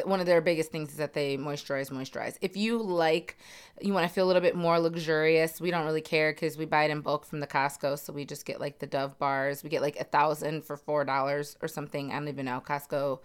one 0.04 0.20
of 0.20 0.26
their 0.26 0.40
biggest 0.40 0.70
things 0.70 0.90
is 0.90 0.96
that 0.98 1.14
they 1.14 1.36
moisturize 1.36 1.90
moisturize. 1.90 2.36
If 2.40 2.56
you 2.56 2.78
like 2.78 3.36
you 3.80 3.92
want 3.92 4.06
to 4.06 4.12
feel 4.12 4.24
a 4.24 4.28
little 4.28 4.42
bit 4.42 4.54
more 4.54 4.78
luxurious 4.78 5.60
we 5.60 5.70
don't 5.70 5.84
really 5.84 6.00
care 6.00 6.32
because 6.32 6.56
we 6.56 6.64
buy 6.64 6.84
it 6.84 6.90
in 6.90 7.00
bulk 7.00 7.24
from 7.24 7.40
the 7.40 7.46
costco 7.46 7.98
so 7.98 8.12
we 8.12 8.24
just 8.24 8.44
get 8.44 8.60
like 8.60 8.78
the 8.78 8.86
dove 8.86 9.18
bars. 9.18 9.64
We 9.64 9.70
get 9.70 9.82
like 9.82 9.98
a 9.98 10.04
thousand 10.04 10.64
for 10.64 10.76
four 10.76 11.04
dollars 11.04 11.56
or 11.60 11.68
something. 11.68 12.12
I 12.12 12.14
don't 12.14 12.28
even 12.28 12.46
know. 12.46 12.62
Costco 12.64 13.20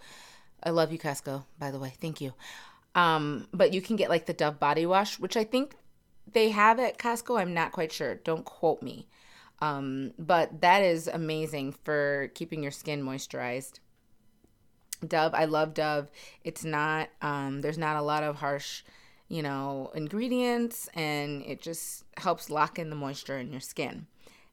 i 0.62 0.70
love 0.70 0.90
you 0.90 0.98
costco 0.98 1.44
by 1.58 1.70
the 1.70 1.78
way. 1.78 1.94
Thank 2.00 2.20
you. 2.20 2.32
Um 2.94 3.46
but 3.52 3.72
you 3.72 3.80
can 3.80 3.96
get 3.96 4.10
like 4.10 4.26
the 4.26 4.32
dove 4.32 4.58
body 4.58 4.86
wash 4.86 5.18
which 5.18 5.36
i 5.36 5.44
think 5.44 5.76
they 6.32 6.50
have 6.50 6.80
at 6.80 6.98
costco. 6.98 7.40
I'm 7.40 7.54
not 7.54 7.70
quite 7.70 7.92
sure. 7.92 8.16
Don't 8.16 8.44
quote 8.44 8.82
me. 8.82 9.06
Um 9.60 10.14
but 10.18 10.62
that 10.62 10.82
is 10.82 11.06
amazing 11.06 11.76
for 11.84 12.32
keeping 12.34 12.60
your 12.62 12.72
skin 12.72 13.04
moisturized 13.04 13.78
Dove, 15.08 15.34
I 15.34 15.44
love 15.44 15.74
Dove. 15.74 16.10
It's 16.42 16.64
not 16.64 17.08
um 17.22 17.60
there's 17.60 17.78
not 17.78 17.96
a 17.96 18.02
lot 18.02 18.22
of 18.22 18.36
harsh, 18.36 18.82
you 19.28 19.42
know, 19.42 19.90
ingredients 19.94 20.88
and 20.94 21.42
it 21.42 21.60
just 21.60 22.04
helps 22.16 22.50
lock 22.50 22.78
in 22.78 22.90
the 22.90 22.96
moisture 22.96 23.38
in 23.38 23.50
your 23.50 23.60
skin. 23.60 24.06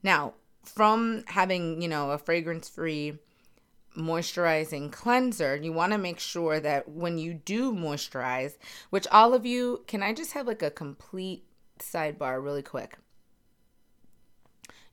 Now, 0.03 0.34
from 0.63 1.24
having, 1.27 1.81
you 1.81 1.88
know, 1.88 2.12
a 2.12 2.17
fragrance-free 2.17 3.17
moisturizing 3.98 4.91
cleanser, 4.91 5.55
you 5.55 5.74
want 5.74 5.91
to 5.91 5.98
make 5.98 6.20
sure 6.20 6.60
that 6.60 6.88
when 6.89 7.17
you 7.17 7.34
do 7.34 7.74
moisturize, 7.74 8.58
which 8.89 9.08
all 9.08 9.34
of 9.34 9.46
you, 9.46 9.84
can 9.88 10.01
I 10.01 10.13
just 10.13 10.34
have 10.34 10.48
like 10.48 10.62
a 10.62 10.72
complete 10.72 11.43
sidebar 11.79 12.43
really 12.43 12.63
quick? 12.63 12.98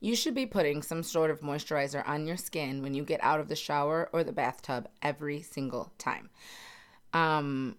You 0.00 0.14
should 0.14 0.34
be 0.34 0.46
putting 0.46 0.82
some 0.82 1.02
sort 1.02 1.30
of 1.30 1.40
moisturizer 1.40 2.06
on 2.08 2.26
your 2.26 2.36
skin 2.36 2.82
when 2.82 2.94
you 2.94 3.02
get 3.04 3.22
out 3.22 3.40
of 3.40 3.48
the 3.48 3.56
shower 3.56 4.08
or 4.12 4.22
the 4.22 4.32
bathtub 4.32 4.88
every 5.02 5.42
single 5.42 5.92
time. 5.98 6.30
Um, 7.12 7.76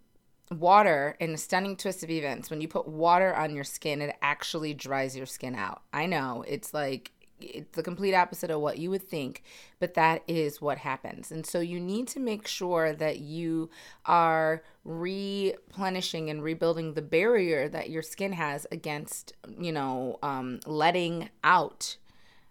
water 0.52 1.16
in 1.20 1.34
a 1.34 1.38
stunning 1.38 1.78
twist 1.78 2.04
of 2.04 2.10
events 2.10 2.50
when 2.50 2.60
you 2.60 2.68
put 2.68 2.88
water 2.88 3.36
on 3.36 3.54
your 3.54 3.64
skin 3.64 4.02
it 4.02 4.16
actually 4.24 4.74
dries 4.74 5.16
your 5.16 5.28
skin 5.28 5.54
out 5.54 5.84
i 5.94 6.08
know 6.08 6.44
it's 6.48 6.74
like 6.74 7.12
it's 7.42 7.76
the 7.76 7.84
complete 7.84 8.14
opposite 8.14 8.52
of 8.52 8.62
what 8.62 8.78
you 8.78 8.90
would 8.90 9.04
think, 9.04 9.44
but 9.80 9.94
that 9.94 10.24
is 10.28 10.62
what 10.62 10.80
happens. 10.80 11.32
And 11.32 11.46
so 11.46 11.60
you 11.60 11.80
need 11.80 12.08
to 12.10 12.20
make 12.20 12.48
sure 12.48 12.94
that 12.94 13.20
you 13.20 13.70
are 14.06 14.64
replenishing 14.84 16.30
and 16.30 16.44
rebuilding 16.44 16.94
the 16.94 17.02
barrier 17.02 17.70
that 17.70 17.90
your 17.90 18.02
skin 18.02 18.34
has 18.34 18.68
against, 18.72 19.34
you 19.58 19.72
know, 19.72 20.20
um, 20.22 20.60
letting 20.66 21.30
out 21.44 21.98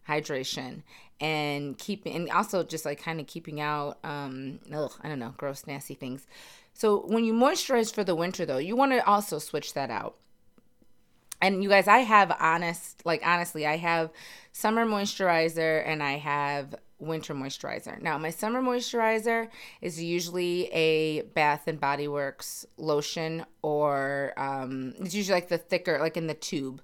hydration 0.09 0.83
and 1.21 1.77
keeping 1.79 2.15
and 2.15 2.31
also 2.31 2.63
just 2.63 2.85
like 2.85 3.03
kind 3.03 3.21
of 3.21 3.27
keeping 3.27 3.61
out 3.61 3.99
um 4.05 4.59
ugh, 4.73 4.93
I 5.03 5.09
don't 5.09 5.19
know, 5.19 5.35
gross 5.37 5.67
nasty 5.67 5.95
things. 5.95 6.27
So 6.73 7.05
when 7.07 7.25
you 7.25 7.33
moisturize 7.33 7.93
for 7.93 8.05
the 8.05 8.15
winter 8.15 8.47
though, 8.47 8.59
you 8.59 8.77
want 8.77 8.93
to 8.93 9.05
also 9.07 9.39
switch 9.39 9.75
that 9.75 9.91
out. 9.91 10.17
And 11.41 11.63
you 11.63 11.69
guys, 11.69 11.87
I 11.87 11.99
have 11.99 12.37
honest 12.41 13.05
like 13.05 13.23
honestly, 13.27 13.67
I 13.67 13.77
have 13.77 14.11
summer 14.53 14.87
moisturizer 14.87 15.87
and 15.87 16.03
I 16.03 16.19
have 16.19 16.75
winter 16.99 17.35
moisturizer. 17.35 18.01
Now, 18.03 18.19
my 18.19 18.31
summer 18.31 18.61
moisturizer 18.61 19.49
is 19.81 20.03
usually 20.03 20.67
a 20.73 21.23
Bath 21.23 21.69
and 21.69 21.81
Body 21.81 22.09
Works 22.09 22.67
lotion, 22.77 23.45
or 23.63 24.33
um, 24.37 24.95
it's 24.99 25.15
usually 25.15 25.35
like 25.35 25.49
the 25.49 25.59
thicker, 25.59 25.99
like 26.01 26.17
in 26.17 26.27
the 26.27 26.35
tube 26.35 26.83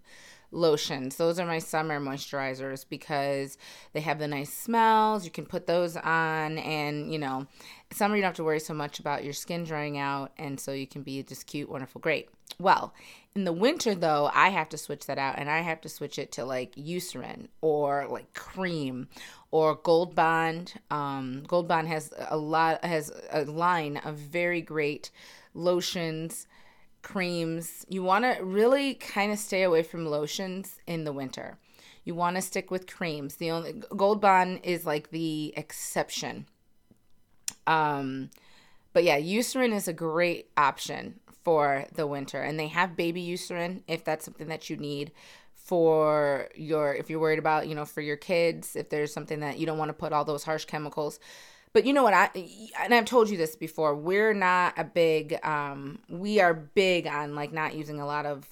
lotions. 0.55 1.17
Those 1.17 1.39
are 1.39 1.47
my 1.47 1.59
summer 1.59 2.01
moisturizers 2.01 2.87
because 2.89 3.59
they 3.93 4.01
have 4.01 4.19
the 4.19 4.29
nice 4.29 4.53
smells. 4.53 5.25
You 5.25 5.31
can 5.31 5.47
put 5.47 5.67
those 5.67 5.97
on, 5.97 6.59
and 6.59 7.13
you 7.13 7.19
know, 7.19 7.47
summer 7.93 8.17
you 8.17 8.23
don't 8.23 8.29
have 8.29 8.37
to 8.37 8.45
worry 8.45 8.61
so 8.61 8.75
much 8.75 8.99
about 9.01 9.25
your 9.25 9.33
skin 9.33 9.65
drying 9.65 9.99
out, 9.99 10.33
and 10.39 10.59
so 10.59 10.73
you 10.73 10.87
can 10.87 11.03
be 11.03 11.23
just 11.23 11.47
cute, 11.47 11.69
wonderful, 11.69 12.01
great. 12.01 12.29
Well, 12.59 12.95
in 13.35 13.45
the 13.45 13.53
winter 13.53 13.95
though, 13.95 14.31
I 14.33 14.51
have 14.51 14.69
to 14.71 14.79
switch 14.79 15.07
that 15.07 15.19
out, 15.19 15.39
and 15.39 15.51
I 15.51 15.61
have 15.61 15.81
to 15.83 15.89
switch 15.89 16.19
it 16.19 16.33
to 16.33 16.45
like 16.45 16.75
Eucerin 16.77 17.49
or 17.61 18.07
like 18.09 18.33
cream 18.35 19.09
or 19.51 19.75
Gold 19.75 20.15
Bond. 20.15 20.75
Um, 20.91 21.43
Gold 21.47 21.69
Bond 21.69 21.89
has 21.89 22.13
a 22.29 22.37
lot 22.37 22.85
has 22.85 23.11
a 23.31 23.45
line 23.45 23.97
of 23.99 24.17
very 24.17 24.61
great 24.61 25.11
lotions 25.53 26.47
creams. 27.05 27.87
You 27.89 28.03
want 28.03 28.25
to 28.25 28.43
really 28.43 28.95
kind 28.95 29.31
of 29.31 29.39
stay 29.39 29.63
away 29.63 29.85
from 29.85 30.07
lotions 30.07 30.81
in 30.87 31.05
the 31.05 31.13
winter. 31.13 31.59
You 32.05 32.15
want 32.15 32.37
to 32.37 32.43
stick 32.43 32.71
with 32.71 32.87
creams. 32.87 33.37
The 33.37 33.53
only 33.53 33.83
Gold 33.97 34.21
Bond 34.21 34.61
is 34.65 34.85
like 34.85 35.11
the 35.11 35.55
exception. 35.57 36.47
Um, 37.67 38.31
but 38.93 39.05
yeah, 39.05 39.19
Eucerin 39.19 39.73
is 39.73 39.87
a 39.87 39.93
great 39.93 40.51
option 40.57 41.21
for 41.45 41.87
the 41.95 42.07
winter, 42.07 42.43
and 42.43 42.59
they 42.59 42.69
have 42.69 42.97
baby 42.97 43.25
Eucerin 43.25 43.83
if 43.87 44.05
that's 44.05 44.25
something 44.25 44.49
that 44.49 44.69
you 44.69 44.77
need 44.77 45.13
for 45.55 46.49
your 46.55 46.95
if 46.95 47.09
you're 47.09 47.21
worried 47.21 47.39
about 47.39 47.67
you 47.67 47.75
know 47.75 47.87
for 47.87 48.03
your 48.03 48.19
kids 48.19 48.77
if 48.77 48.91
there's 48.91 49.11
something 49.11 49.41
that 49.41 49.59
you 49.59 49.65
don't 49.65 49.79
want 49.79 49.89
to 49.89 49.95
put 49.95 50.13
all 50.13 50.23
those 50.23 50.45
harsh 50.45 50.67
chemicals 50.67 51.19
but 51.75 51.85
you 51.85 51.93
know 51.93 52.05
what? 52.05 52.15
I 52.15 52.31
and 52.83 52.95
I've 52.95 53.05
told 53.05 53.29
you 53.29 53.37
this 53.37 53.57
before. 53.57 53.95
We're 53.97 54.33
not 54.33 54.75
a 54.79 54.85
big. 54.85 55.45
Um, 55.45 55.99
we 56.09 56.41
are 56.41 56.55
big 56.55 57.07
on 57.09 57.35
like 57.35 57.53
not 57.53 57.75
using 57.75 58.01
a 58.01 58.07
lot 58.07 58.27
of 58.27 58.49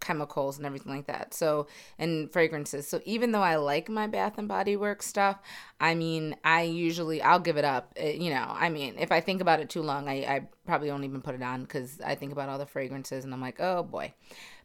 chemicals 0.00 0.56
and 0.56 0.64
everything 0.64 0.94
like 0.94 1.08
that. 1.08 1.34
So 1.34 1.66
and 1.98 2.32
fragrances. 2.32 2.86
So 2.86 3.00
even 3.04 3.32
though 3.32 3.42
I 3.42 3.56
like 3.56 3.88
my 3.88 4.06
Bath 4.06 4.38
and 4.38 4.46
Body 4.46 4.76
Works 4.76 5.06
stuff, 5.06 5.40
I 5.80 5.96
mean, 5.96 6.36
I 6.44 6.62
usually 6.62 7.20
I'll 7.20 7.40
give 7.40 7.56
it 7.56 7.64
up. 7.64 7.92
It, 7.96 8.00
eh, 8.00 8.22
you 8.22 8.30
know, 8.30 8.46
I 8.48 8.68
mean, 8.68 8.94
if 8.96 9.10
I 9.10 9.20
think 9.20 9.40
about 9.40 9.58
it 9.58 9.68
too 9.68 9.82
long, 9.82 10.08
I 10.08 10.14
I 10.24 10.48
probably 10.64 10.86
don't 10.86 11.02
even 11.02 11.22
put 11.22 11.34
it 11.34 11.42
on 11.42 11.62
because 11.62 12.00
I 12.00 12.14
think 12.14 12.30
about 12.30 12.48
all 12.48 12.58
the 12.58 12.66
fragrances 12.66 13.24
and 13.24 13.34
I'm 13.34 13.40
like, 13.40 13.58
oh 13.58 13.82
boy. 13.82 14.14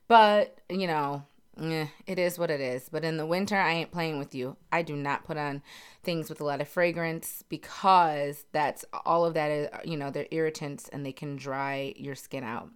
But 0.08 0.56
you 0.70 0.86
know, 0.86 1.24
eh, 1.60 1.88
it 2.08 2.20
is 2.20 2.40
what 2.40 2.52
it 2.52 2.62
is. 2.62 2.90
But 2.90 3.04
in 3.04 3.18
the 3.18 3.26
winter, 3.26 3.56
I 3.58 3.74
ain't 3.74 3.92
playing 3.92 4.20
with 4.20 4.34
you. 4.34 4.58
I 4.72 4.82
do 4.82 4.96
not 4.96 5.26
put 5.26 5.38
on 5.38 5.62
things 6.04 6.30
with 6.30 6.42
a 6.42 6.46
lot 6.46 6.62
of 6.62 6.68
fragrance 6.68 7.44
because 7.50 8.46
that's 8.52 8.86
all 9.06 9.26
of 9.26 9.34
that 9.34 9.52
is, 9.52 9.68
you 9.84 9.98
know, 9.98 10.10
they're 10.10 10.28
irritants 10.32 10.90
and 10.90 11.06
they 11.06 11.12
can 11.12 11.36
dry 11.36 11.94
your 11.98 12.16
skin 12.16 12.44
out. 12.44 12.70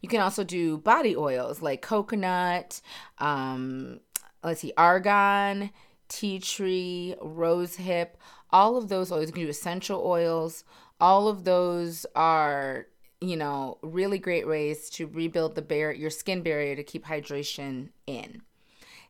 You 0.00 0.08
can 0.08 0.20
also 0.20 0.44
do 0.44 0.78
body 0.78 1.16
oils 1.16 1.60
like 1.60 1.82
coconut, 1.82 2.80
um, 3.18 4.00
let's 4.42 4.60
see, 4.60 4.72
argan, 4.76 5.70
tea 6.08 6.38
tree, 6.38 7.14
rose 7.20 7.76
hip, 7.76 8.16
all 8.50 8.76
of 8.76 8.88
those 8.88 9.10
oils. 9.10 9.26
You 9.26 9.32
can 9.32 9.42
do 9.44 9.48
essential 9.48 10.02
oils. 10.04 10.64
All 11.00 11.28
of 11.28 11.44
those 11.44 12.06
are 12.14 12.86
you 13.20 13.36
know, 13.36 13.78
really 13.82 14.18
great 14.18 14.46
ways 14.46 14.90
to 14.90 15.06
rebuild 15.06 15.54
the 15.54 15.62
barrier, 15.62 15.98
your 15.98 16.10
skin 16.10 16.42
barrier 16.42 16.76
to 16.76 16.82
keep 16.82 17.06
hydration 17.06 17.90
in. 18.06 18.42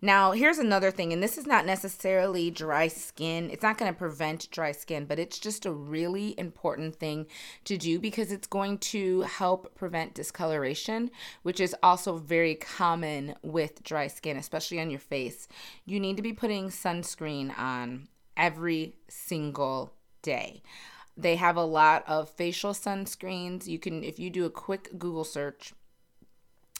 Now, 0.02 0.32
here's 0.32 0.58
another 0.58 0.90
thing, 0.90 1.12
and 1.12 1.22
this 1.22 1.38
is 1.38 1.46
not 1.46 1.64
necessarily 1.64 2.50
dry 2.50 2.86
skin. 2.88 3.48
It's 3.50 3.62
not 3.62 3.78
going 3.78 3.90
to 3.90 3.98
prevent 3.98 4.50
dry 4.50 4.72
skin, 4.72 5.06
but 5.06 5.18
it's 5.18 5.38
just 5.38 5.64
a 5.64 5.72
really 5.72 6.38
important 6.38 6.96
thing 6.96 7.26
to 7.64 7.78
do 7.78 7.98
because 7.98 8.30
it's 8.30 8.46
going 8.46 8.78
to 8.78 9.22
help 9.22 9.74
prevent 9.74 10.14
discoloration, 10.14 11.10
which 11.44 11.60
is 11.60 11.74
also 11.82 12.18
very 12.18 12.54
common 12.56 13.34
with 13.42 13.82
dry 13.84 14.06
skin, 14.06 14.36
especially 14.36 14.80
on 14.80 14.90
your 14.90 15.00
face. 15.00 15.48
You 15.86 15.98
need 15.98 16.16
to 16.18 16.22
be 16.22 16.34
putting 16.34 16.68
sunscreen 16.68 17.58
on 17.58 18.08
every 18.36 18.96
single 19.08 19.94
day. 20.20 20.62
They 21.16 21.36
have 21.36 21.56
a 21.56 21.64
lot 21.64 22.04
of 22.06 22.30
facial 22.30 22.72
sunscreens. 22.72 23.66
You 23.66 23.78
can, 23.78 24.04
if 24.04 24.18
you 24.18 24.30
do 24.30 24.44
a 24.44 24.50
quick 24.50 24.98
Google 24.98 25.24
search, 25.24 25.72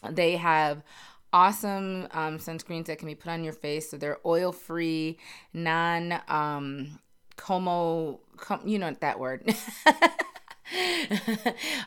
they 0.07 0.37
have 0.37 0.83
awesome 1.33 2.07
um, 2.11 2.37
sunscreens 2.37 2.85
that 2.85 2.99
can 2.99 3.07
be 3.07 3.15
put 3.15 3.31
on 3.31 3.43
your 3.43 3.53
face. 3.53 3.89
So 3.89 3.97
they're 3.97 4.19
oil 4.25 4.51
free, 4.51 5.17
non 5.53 6.21
um, 6.27 6.99
como, 7.35 8.19
com, 8.37 8.61
you 8.65 8.79
know 8.79 8.95
that 8.99 9.19
word. 9.19 9.49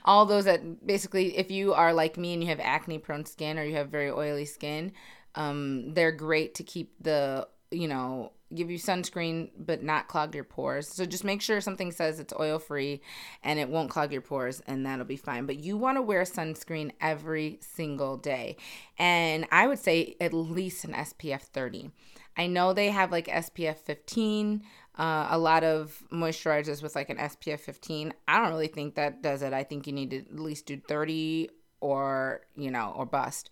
all 0.04 0.26
those 0.26 0.45
that 0.45 0.87
basically 0.87 1.37
if 1.37 1.50
you 1.50 1.75
are 1.75 1.92
like 1.92 2.16
me 2.16 2.33
and 2.33 2.42
you 2.42 2.49
have 2.49 2.61
acne 2.61 2.99
prone 2.99 3.26
skin 3.26 3.59
or 3.59 3.64
you 3.64 3.75
have 3.75 3.90
very 3.90 4.11
oily 4.11 4.47
skin 4.47 4.90
um, 5.35 5.92
they're 5.92 6.12
great 6.12 6.54
to 6.54 6.62
keep 6.62 6.95
the 7.00 7.47
you 7.71 7.87
know 7.87 8.33
give 8.54 8.71
you 8.71 8.78
sunscreen 8.78 9.50
but 9.59 9.83
not 9.83 10.09
clog 10.09 10.35
your 10.35 10.45
pores. 10.45 10.88
So 10.88 11.04
just 11.04 11.25
make 11.25 11.40
sure 11.40 11.61
something 11.61 11.92
says 11.92 12.21
it's 12.21 12.35
oil 12.38 12.59
free 12.59 13.00
and 13.42 13.59
it 13.59 13.69
won't 13.69 13.90
clog 13.90 14.12
your 14.12 14.23
pores 14.23 14.61
and 14.66 14.85
that'll 14.85 15.04
be 15.04 15.16
fine. 15.16 15.47
But 15.47 15.61
you 15.61 15.76
want 15.76 15.99
to 15.99 16.02
wear 16.02 16.23
sunscreen 16.23 16.92
every 17.00 17.59
single 17.61 18.16
day. 18.16 18.57
And 18.99 19.47
I 19.50 19.66
would 19.66 19.78
say 19.78 20.16
at 20.21 20.33
least 20.33 20.85
an 20.85 20.92
SPF 20.92 21.42
30. 21.42 21.90
I 22.37 22.47
know 22.47 22.73
they 22.73 22.90
have 22.90 23.12
like 23.12 23.26
SPF 23.26 23.76
15, 23.76 24.62
uh, 24.99 25.28
a 25.30 25.38
lot 25.38 25.64
of 25.64 26.02
moisturizers 26.12 26.83
with 26.83 26.95
like 26.95 27.11
an 27.11 27.19
SPF 27.19 27.61
15. 27.61 28.12
I 28.28 28.40
don't 28.40 28.50
really 28.50 28.69
think 28.69 28.95
that 28.95 29.23
does 29.23 29.42
it. 29.42 29.52
I 29.52 29.64
think 29.64 29.87
you 29.87 29.92
need 29.92 30.11
to 30.11 30.19
at 30.19 30.38
least 30.38 30.66
do 30.66 30.76
30 30.76 31.50
or, 31.80 32.42
you 32.54 32.71
know, 32.71 32.92
or 32.97 33.07
bust. 33.07 33.50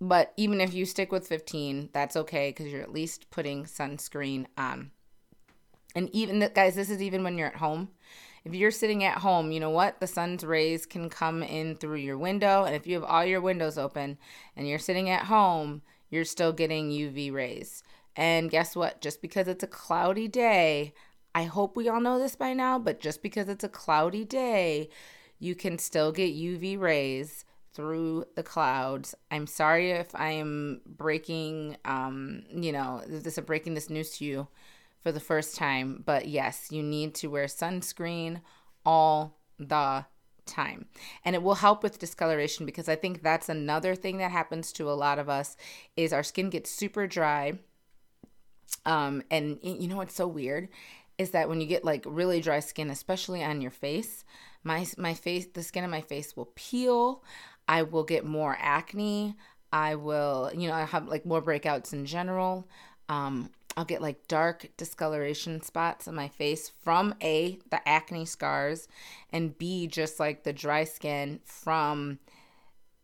But 0.00 0.32
even 0.36 0.60
if 0.60 0.72
you 0.72 0.86
stick 0.86 1.12
with 1.12 1.26
15, 1.26 1.90
that's 1.92 2.16
okay 2.16 2.50
because 2.50 2.72
you're 2.72 2.82
at 2.82 2.92
least 2.92 3.30
putting 3.30 3.64
sunscreen 3.64 4.46
on. 4.56 4.92
And 5.94 6.08
even, 6.14 6.48
guys, 6.54 6.74
this 6.74 6.88
is 6.88 7.02
even 7.02 7.22
when 7.22 7.36
you're 7.36 7.48
at 7.48 7.56
home. 7.56 7.90
If 8.44 8.54
you're 8.54 8.70
sitting 8.70 9.04
at 9.04 9.18
home, 9.18 9.52
you 9.52 9.60
know 9.60 9.70
what? 9.70 10.00
The 10.00 10.06
sun's 10.06 10.44
rays 10.44 10.86
can 10.86 11.10
come 11.10 11.42
in 11.42 11.76
through 11.76 11.96
your 11.96 12.16
window. 12.16 12.64
And 12.64 12.74
if 12.74 12.86
you 12.86 12.94
have 12.94 13.04
all 13.04 13.24
your 13.24 13.42
windows 13.42 13.76
open 13.76 14.16
and 14.56 14.66
you're 14.66 14.78
sitting 14.78 15.10
at 15.10 15.24
home, 15.24 15.82
you're 16.08 16.24
still 16.24 16.52
getting 16.52 16.90
UV 16.90 17.32
rays. 17.32 17.82
And 18.16 18.50
guess 18.50 18.74
what? 18.74 19.02
Just 19.02 19.20
because 19.20 19.48
it's 19.48 19.64
a 19.64 19.68
cloudy 19.68 20.28
day, 20.28 20.94
I 21.34 21.44
hope 21.44 21.76
we 21.76 21.88
all 21.88 22.00
know 22.00 22.18
this 22.18 22.34
by 22.34 22.54
now, 22.54 22.78
but 22.78 23.00
just 23.00 23.22
because 23.22 23.48
it's 23.48 23.64
a 23.64 23.68
cloudy 23.68 24.24
day, 24.24 24.88
you 25.38 25.54
can 25.54 25.78
still 25.78 26.10
get 26.10 26.34
UV 26.34 26.78
rays 26.78 27.44
through 27.80 28.26
the 28.36 28.42
clouds. 28.42 29.14
I'm 29.30 29.46
sorry 29.46 29.92
if 29.92 30.14
I'm 30.14 30.82
breaking, 30.84 31.78
um, 31.86 32.42
you 32.54 32.72
know, 32.72 33.00
this 33.06 33.38
is 33.38 33.44
breaking 33.44 33.72
this 33.72 33.88
news 33.88 34.18
to 34.18 34.24
you 34.26 34.48
for 35.00 35.12
the 35.12 35.20
first 35.20 35.56
time, 35.56 36.02
but 36.04 36.28
yes, 36.28 36.68
you 36.70 36.82
need 36.82 37.14
to 37.16 37.28
wear 37.28 37.46
sunscreen 37.46 38.42
all 38.84 39.38
the 39.58 40.04
time. 40.44 40.88
And 41.24 41.34
it 41.34 41.42
will 41.42 41.54
help 41.54 41.82
with 41.82 41.98
discoloration 41.98 42.66
because 42.66 42.86
I 42.86 42.96
think 42.96 43.22
that's 43.22 43.48
another 43.48 43.94
thing 43.94 44.18
that 44.18 44.30
happens 44.30 44.72
to 44.72 44.90
a 44.90 44.92
lot 44.92 45.18
of 45.18 45.30
us 45.30 45.56
is 45.96 46.12
our 46.12 46.22
skin 46.22 46.50
gets 46.50 46.70
super 46.70 47.06
dry. 47.06 47.54
Um, 48.84 49.22
and 49.30 49.58
you 49.62 49.88
know 49.88 49.96
what's 49.96 50.14
so 50.14 50.28
weird 50.28 50.68
is 51.16 51.30
that 51.30 51.48
when 51.48 51.62
you 51.62 51.66
get 51.66 51.84
like 51.84 52.04
really 52.06 52.42
dry 52.42 52.60
skin, 52.60 52.90
especially 52.90 53.42
on 53.42 53.62
your 53.62 53.70
face, 53.70 54.24
my 54.64 54.86
my 54.98 55.14
face, 55.14 55.46
the 55.46 55.62
skin 55.62 55.84
of 55.84 55.90
my 55.90 56.02
face 56.02 56.36
will 56.36 56.50
peel. 56.54 57.22
I 57.68 57.82
will 57.82 58.04
get 58.04 58.24
more 58.24 58.56
acne. 58.58 59.36
I 59.72 59.94
will, 59.94 60.50
you 60.54 60.68
know, 60.68 60.74
I 60.74 60.84
have 60.84 61.08
like 61.08 61.24
more 61.24 61.42
breakouts 61.42 61.92
in 61.92 62.06
general. 62.06 62.68
Um, 63.08 63.50
I'll 63.76 63.84
get 63.84 64.02
like 64.02 64.26
dark 64.26 64.68
discoloration 64.76 65.62
spots 65.62 66.08
on 66.08 66.14
my 66.14 66.28
face 66.28 66.68
from 66.68 67.14
A, 67.22 67.58
the 67.70 67.86
acne 67.88 68.26
scars, 68.26 68.88
and 69.32 69.56
B, 69.56 69.86
just 69.86 70.18
like 70.18 70.42
the 70.42 70.52
dry 70.52 70.84
skin 70.84 71.40
from 71.44 72.18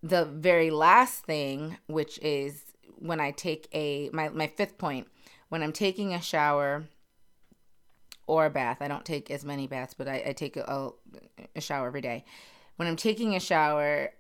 the 0.02 0.24
very 0.24 0.70
last 0.70 1.24
thing, 1.24 1.78
which 1.86 2.18
is 2.18 2.62
when 2.98 3.20
I 3.20 3.30
take 3.30 3.68
a, 3.72 4.10
my, 4.12 4.28
my 4.28 4.48
fifth 4.48 4.78
point, 4.78 5.06
when 5.48 5.62
I'm 5.62 5.72
taking 5.72 6.12
a 6.12 6.20
shower 6.20 6.88
or 8.26 8.46
a 8.46 8.50
bath. 8.50 8.78
I 8.80 8.88
don't 8.88 9.04
take 9.04 9.30
as 9.30 9.44
many 9.44 9.66
baths, 9.66 9.94
but 9.94 10.08
I, 10.08 10.22
I 10.26 10.32
take 10.32 10.56
a, 10.56 10.90
a 11.54 11.60
shower 11.60 11.86
every 11.86 12.00
day. 12.00 12.24
When 12.76 12.88
I'm 12.88 12.96
taking 12.96 13.34
a 13.36 13.40
shower, 13.40 14.10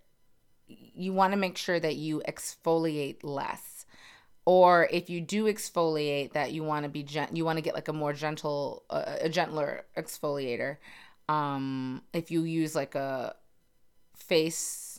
you 0.68 1.12
want 1.12 1.32
to 1.32 1.36
make 1.36 1.56
sure 1.56 1.78
that 1.78 1.96
you 1.96 2.22
exfoliate 2.28 3.18
less 3.22 3.86
or 4.44 4.88
if 4.90 5.10
you 5.10 5.20
do 5.20 5.44
exfoliate 5.44 6.32
that 6.32 6.52
you 6.52 6.62
want 6.62 6.84
to 6.84 6.88
be 6.88 7.02
gent 7.02 7.36
you 7.36 7.44
want 7.44 7.56
to 7.56 7.62
get 7.62 7.74
like 7.74 7.88
a 7.88 7.92
more 7.92 8.12
gentle 8.12 8.84
uh, 8.90 9.16
a 9.20 9.28
gentler 9.28 9.84
exfoliator 9.96 10.76
um 11.28 12.02
if 12.12 12.30
you 12.30 12.42
use 12.42 12.74
like 12.74 12.94
a 12.94 13.34
face 14.16 14.96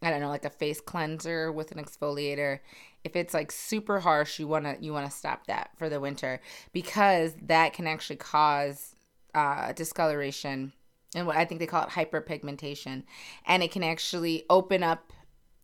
I 0.00 0.10
don't 0.10 0.20
know, 0.20 0.28
like 0.28 0.44
a 0.44 0.50
face 0.50 0.80
cleanser 0.80 1.50
with 1.50 1.72
an 1.72 1.82
exfoliator. 1.82 2.60
If 3.02 3.16
it's 3.16 3.34
like 3.34 3.50
super 3.50 4.00
harsh, 4.00 4.38
you 4.38 4.46
wanna 4.46 4.76
you 4.80 4.92
wanna 4.92 5.10
stop 5.10 5.46
that 5.46 5.70
for 5.76 5.88
the 5.88 6.00
winter 6.00 6.40
because 6.72 7.34
that 7.42 7.72
can 7.72 7.86
actually 7.86 8.16
cause 8.16 8.94
uh, 9.34 9.72
discoloration 9.72 10.72
and 11.14 11.26
what 11.26 11.36
I 11.36 11.44
think 11.44 11.60
they 11.60 11.66
call 11.66 11.84
it 11.84 11.90
hyperpigmentation, 11.90 13.04
and 13.46 13.62
it 13.62 13.70
can 13.70 13.82
actually 13.82 14.44
open 14.50 14.82
up 14.82 15.12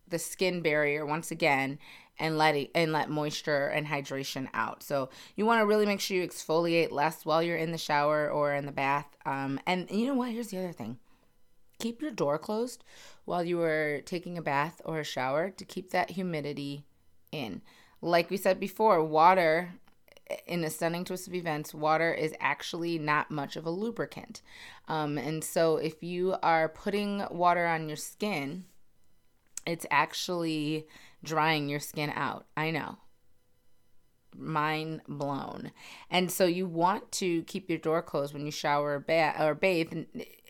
the 0.07 0.19
skin 0.19 0.61
barrier 0.61 1.05
once 1.05 1.31
again 1.31 1.79
and 2.17 2.37
let 2.37 2.55
it 2.55 2.71
and 2.73 2.91
let 2.91 3.09
moisture 3.09 3.67
and 3.67 3.87
hydration 3.87 4.47
out. 4.53 4.83
So 4.83 5.09
you 5.35 5.45
want 5.45 5.61
to 5.61 5.65
really 5.65 5.85
make 5.85 5.99
sure 5.99 6.17
you 6.17 6.27
exfoliate 6.27 6.91
less 6.91 7.25
while 7.25 7.43
you're 7.43 7.57
in 7.57 7.71
the 7.71 7.77
shower 7.77 8.29
or 8.29 8.53
in 8.53 8.65
the 8.65 8.71
bath. 8.71 9.07
Um, 9.25 9.59
and 9.65 9.89
you 9.91 10.07
know 10.07 10.13
what? 10.13 10.31
Here's 10.31 10.47
the 10.47 10.59
other 10.59 10.71
thing: 10.71 10.97
keep 11.79 12.01
your 12.01 12.11
door 12.11 12.37
closed 12.37 12.83
while 13.25 13.43
you 13.43 13.61
are 13.61 14.01
taking 14.05 14.37
a 14.37 14.41
bath 14.41 14.81
or 14.85 14.99
a 14.99 15.03
shower 15.03 15.49
to 15.49 15.65
keep 15.65 15.91
that 15.91 16.11
humidity 16.11 16.85
in. 17.31 17.61
Like 18.01 18.29
we 18.29 18.37
said 18.37 18.59
before, 18.59 19.03
water 19.03 19.73
in 20.47 20.63
a 20.63 20.69
stunning 20.69 21.05
twist 21.05 21.27
of 21.27 21.33
events, 21.33 21.73
water 21.73 22.13
is 22.13 22.33
actually 22.39 22.97
not 22.97 23.31
much 23.31 23.55
of 23.55 23.65
a 23.65 23.69
lubricant. 23.69 24.41
Um, 24.87 25.17
and 25.17 25.43
so 25.43 25.77
if 25.77 26.01
you 26.03 26.35
are 26.41 26.69
putting 26.69 27.25
water 27.29 27.65
on 27.65 27.87
your 27.87 27.97
skin, 27.97 28.65
it's 29.65 29.85
actually 29.91 30.87
drying 31.23 31.69
your 31.69 31.79
skin 31.79 32.11
out. 32.15 32.45
I 32.55 32.71
know. 32.71 32.97
Mind 34.37 35.01
blown. 35.07 35.71
And 36.11 36.29
so 36.29 36.45
you 36.45 36.67
want 36.67 37.11
to 37.13 37.43
keep 37.43 37.69
your 37.69 37.79
door 37.79 38.01
closed 38.01 38.33
when 38.33 38.45
you 38.45 38.51
shower 38.51 38.95
or, 38.95 38.99
ba- 38.99 39.35
or 39.39 39.55
bathe. 39.55 39.93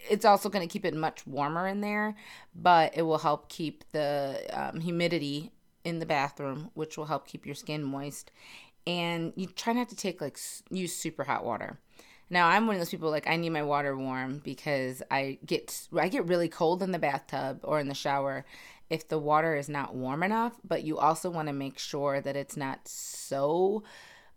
It's 0.09 0.25
also 0.25 0.49
going 0.49 0.67
to 0.67 0.71
keep 0.71 0.85
it 0.85 0.95
much 0.95 1.27
warmer 1.27 1.67
in 1.67 1.81
there, 1.81 2.15
but 2.55 2.97
it 2.97 3.03
will 3.03 3.19
help 3.19 3.47
keep 3.47 3.83
the 3.91 4.45
um, 4.51 4.81
humidity 4.81 5.51
in 5.83 5.99
the 5.99 6.05
bathroom, 6.05 6.71
which 6.73 6.97
will 6.97 7.05
help 7.05 7.27
keep 7.27 7.45
your 7.45 7.55
skin 7.55 7.83
moist. 7.83 8.31
And 8.87 9.33
you 9.35 9.47
try 9.47 9.73
not 9.73 9.89
to 9.89 9.95
take 9.95 10.21
like 10.21 10.39
use 10.69 10.95
super 10.95 11.23
hot 11.23 11.43
water. 11.43 11.79
Now 12.29 12.47
I'm 12.47 12.67
one 12.67 12.75
of 12.75 12.79
those 12.79 12.89
people 12.89 13.11
like 13.11 13.27
I 13.27 13.35
need 13.35 13.51
my 13.51 13.63
water 13.63 13.95
warm 13.95 14.41
because 14.43 15.01
I 15.11 15.37
get 15.45 15.87
I 15.97 16.07
get 16.07 16.27
really 16.27 16.49
cold 16.49 16.81
in 16.81 16.91
the 16.91 16.99
bathtub 16.99 17.59
or 17.63 17.79
in 17.79 17.87
the 17.87 17.93
shower 17.93 18.45
if 18.89 19.07
the 19.07 19.19
water 19.19 19.55
is 19.55 19.67
not 19.67 19.95
warm 19.95 20.23
enough, 20.23 20.53
but 20.63 20.83
you 20.83 20.97
also 20.97 21.29
want 21.29 21.47
to 21.47 21.53
make 21.53 21.79
sure 21.79 22.21
that 22.21 22.35
it's 22.35 22.55
not 22.55 22.87
so 22.87 23.83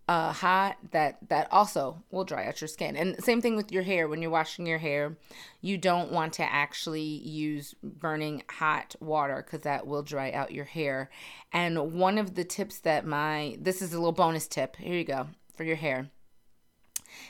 uh, 0.08 0.32
hot 0.32 0.78
that 0.90 1.18
that 1.28 1.46
also 1.52 2.02
will 2.10 2.24
dry 2.24 2.46
out 2.46 2.60
your 2.60 2.68
skin. 2.68 2.96
And 2.96 3.22
same 3.22 3.42
thing 3.42 3.56
with 3.56 3.70
your 3.70 3.82
hair. 3.82 4.08
When 4.08 4.22
you're 4.22 4.30
washing 4.30 4.66
your 4.66 4.78
hair, 4.78 5.16
you 5.60 5.76
don't 5.76 6.10
want 6.10 6.32
to 6.34 6.42
actually 6.42 7.02
use 7.02 7.74
burning 7.82 8.42
hot 8.48 8.96
water 9.00 9.44
because 9.44 9.62
that 9.62 9.86
will 9.86 10.02
dry 10.02 10.32
out 10.32 10.52
your 10.52 10.64
hair. 10.64 11.10
And 11.52 11.92
one 11.92 12.16
of 12.16 12.34
the 12.34 12.44
tips 12.44 12.78
that 12.80 13.04
my 13.04 13.58
this 13.60 13.82
is 13.82 13.92
a 13.92 13.98
little 13.98 14.12
bonus 14.12 14.48
tip. 14.48 14.76
Here 14.76 14.94
you 14.94 15.04
go 15.04 15.28
for 15.54 15.64
your 15.64 15.76
hair. 15.76 16.08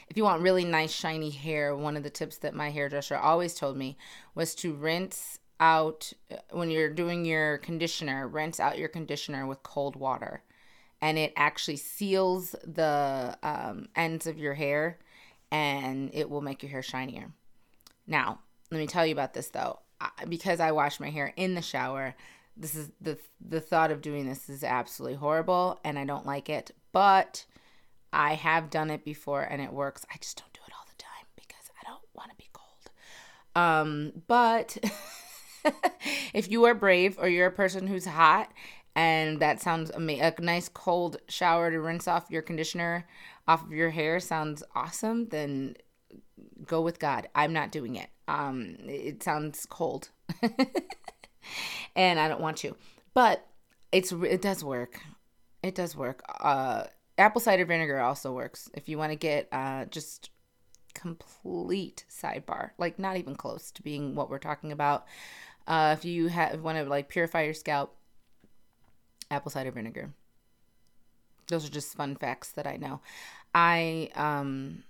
If 0.08 0.16
you 0.16 0.24
want 0.24 0.42
really 0.42 0.64
nice 0.64 0.92
shiny 0.92 1.30
hair, 1.30 1.74
one 1.74 1.96
of 1.96 2.02
the 2.02 2.10
tips 2.10 2.38
that 2.38 2.54
my 2.54 2.70
hairdresser 2.70 3.16
always 3.16 3.54
told 3.54 3.76
me 3.76 3.96
was 4.34 4.54
to 4.56 4.74
rinse 4.74 5.38
out 5.60 6.12
when 6.50 6.70
you're 6.70 6.92
doing 6.92 7.24
your 7.24 7.58
conditioner, 7.58 8.28
rinse 8.28 8.60
out 8.60 8.78
your 8.78 8.88
conditioner 8.88 9.46
with 9.46 9.62
cold 9.62 9.96
water. 9.96 10.42
And 11.00 11.16
it 11.16 11.32
actually 11.36 11.76
seals 11.76 12.56
the 12.64 13.38
um, 13.42 13.88
ends 13.94 14.26
of 14.26 14.38
your 14.38 14.54
hair 14.54 14.98
and 15.50 16.10
it 16.12 16.28
will 16.28 16.40
make 16.40 16.62
your 16.62 16.70
hair 16.70 16.82
shinier. 16.82 17.30
Now, 18.06 18.40
let 18.70 18.78
me 18.78 18.86
tell 18.86 19.06
you 19.06 19.12
about 19.12 19.34
this 19.34 19.48
though. 19.48 19.80
Because 20.28 20.60
I 20.60 20.72
wash 20.72 21.00
my 21.00 21.10
hair 21.10 21.32
in 21.36 21.54
the 21.54 21.62
shower, 21.62 22.14
this 22.56 22.74
is 22.74 22.90
the 23.00 23.18
the 23.40 23.60
thought 23.60 23.90
of 23.90 24.00
doing 24.00 24.28
this 24.28 24.48
is 24.48 24.62
absolutely 24.62 25.16
horrible 25.16 25.78
and 25.84 25.98
I 25.98 26.04
don't 26.04 26.26
like 26.26 26.48
it, 26.48 26.72
but 26.92 27.44
I 28.12 28.34
have 28.34 28.70
done 28.70 28.90
it 28.90 29.04
before 29.04 29.42
and 29.42 29.60
it 29.62 29.72
works. 29.72 30.04
I 30.12 30.18
just 30.20 30.38
don't 30.38 30.52
do 30.52 30.60
it 30.66 30.72
all 30.72 30.86
the 30.86 31.02
time 31.02 31.26
because 31.36 31.70
I 31.80 31.88
don't 31.88 32.02
want 32.14 32.30
to 32.30 32.36
be 32.36 32.48
cold. 32.52 32.90
Um, 33.54 34.22
but 34.26 34.76
if 36.34 36.50
you 36.50 36.64
are 36.64 36.74
brave 36.74 37.18
or 37.18 37.28
you're 37.28 37.46
a 37.46 37.52
person 37.52 37.86
who's 37.86 38.06
hot 38.06 38.52
and 38.94 39.40
that 39.40 39.60
sounds 39.60 39.90
amazing, 39.90 40.32
a 40.38 40.40
nice 40.40 40.68
cold 40.68 41.18
shower 41.28 41.70
to 41.70 41.80
rinse 41.80 42.08
off 42.08 42.30
your 42.30 42.42
conditioner 42.42 43.06
off 43.46 43.64
of 43.64 43.72
your 43.72 43.90
hair 43.90 44.20
sounds 44.20 44.62
awesome, 44.74 45.28
then 45.28 45.74
go 46.66 46.82
with 46.82 46.98
God. 46.98 47.28
I'm 47.34 47.52
not 47.52 47.72
doing 47.72 47.96
it. 47.96 48.10
Um, 48.28 48.76
it 48.84 49.22
sounds 49.22 49.66
cold, 49.66 50.10
and 51.96 52.20
I 52.20 52.28
don't 52.28 52.42
want 52.42 52.58
to, 52.58 52.76
but 53.14 53.46
it's 53.90 54.12
it 54.12 54.42
does 54.42 54.62
work. 54.62 55.00
It 55.62 55.74
does 55.74 55.96
work. 55.96 56.22
Uh, 56.40 56.84
apple 57.16 57.40
cider 57.40 57.64
vinegar 57.64 58.00
also 58.00 58.32
works 58.32 58.70
if 58.74 58.88
you 58.88 58.96
want 58.96 59.12
to 59.12 59.16
get 59.16 59.48
uh, 59.50 59.86
just 59.86 60.30
complete 60.94 62.04
sidebar, 62.10 62.70
like 62.76 62.98
not 62.98 63.16
even 63.16 63.34
close 63.34 63.70
to 63.72 63.82
being 63.82 64.14
what 64.14 64.28
we're 64.28 64.38
talking 64.38 64.72
about. 64.72 65.06
Uh, 65.66 65.94
if 65.96 66.04
you 66.04 66.28
have 66.28 66.60
want 66.60 66.78
to 66.78 66.84
like 66.84 67.08
purify 67.08 67.42
your 67.42 67.54
scalp, 67.54 67.96
apple 69.30 69.50
cider 69.50 69.70
vinegar. 69.70 70.12
Those 71.48 71.66
are 71.66 71.70
just 71.70 71.94
fun 71.94 72.16
facts 72.16 72.50
that 72.52 72.66
I 72.66 72.76
know. 72.76 73.00
I 73.54 74.10
um 74.14 74.84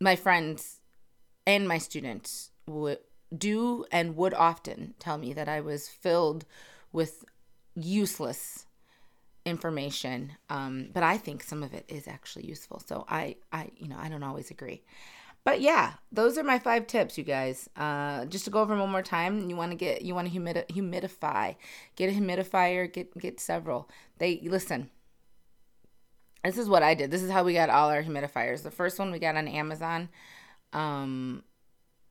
my 0.00 0.16
friends 0.16 0.80
and 1.46 1.66
my 1.66 1.78
students 1.78 2.50
would 2.66 2.98
do 3.36 3.84
and 3.92 4.16
would 4.16 4.34
often 4.34 4.94
tell 4.98 5.18
me 5.18 5.32
that 5.32 5.48
I 5.48 5.60
was 5.60 5.88
filled 5.88 6.44
with 6.92 7.24
useless 7.74 8.66
information 9.44 10.32
um, 10.50 10.90
but 10.92 11.02
i 11.02 11.16
think 11.16 11.42
some 11.42 11.62
of 11.62 11.72
it 11.72 11.84
is 11.88 12.06
actually 12.06 12.46
useful 12.46 12.78
so 12.78 13.04
i 13.08 13.34
i 13.52 13.70
you 13.76 13.88
know 13.88 13.96
i 13.98 14.08
don't 14.08 14.22
always 14.22 14.50
agree 14.50 14.82
but 15.44 15.60
yeah, 15.60 15.94
those 16.12 16.36
are 16.36 16.42
my 16.42 16.58
five 16.58 16.86
tips, 16.86 17.16
you 17.16 17.24
guys. 17.24 17.68
Uh, 17.76 18.26
just 18.26 18.44
to 18.44 18.50
go 18.50 18.60
over 18.60 18.76
one 18.76 18.90
more 18.90 19.02
time, 19.02 19.48
you 19.48 19.56
want 19.56 19.72
to 19.72 19.76
get 19.76 20.02
you 20.02 20.14
want 20.14 20.30
to 20.30 20.38
humidi- 20.38 20.66
humidify, 20.68 21.56
get 21.96 22.10
a 22.10 22.12
humidifier, 22.12 22.92
get 22.92 23.16
get 23.18 23.40
several. 23.40 23.88
They 24.18 24.40
listen. 24.44 24.90
This 26.44 26.58
is 26.58 26.68
what 26.68 26.82
I 26.82 26.94
did. 26.94 27.10
This 27.10 27.22
is 27.22 27.30
how 27.30 27.44
we 27.44 27.52
got 27.54 27.70
all 27.70 27.90
our 27.90 28.02
humidifiers. 28.02 28.62
The 28.62 28.70
first 28.70 28.98
one 28.98 29.10
we 29.10 29.18
got 29.18 29.36
on 29.36 29.46
Amazon. 29.46 30.08
Um, 30.72 31.42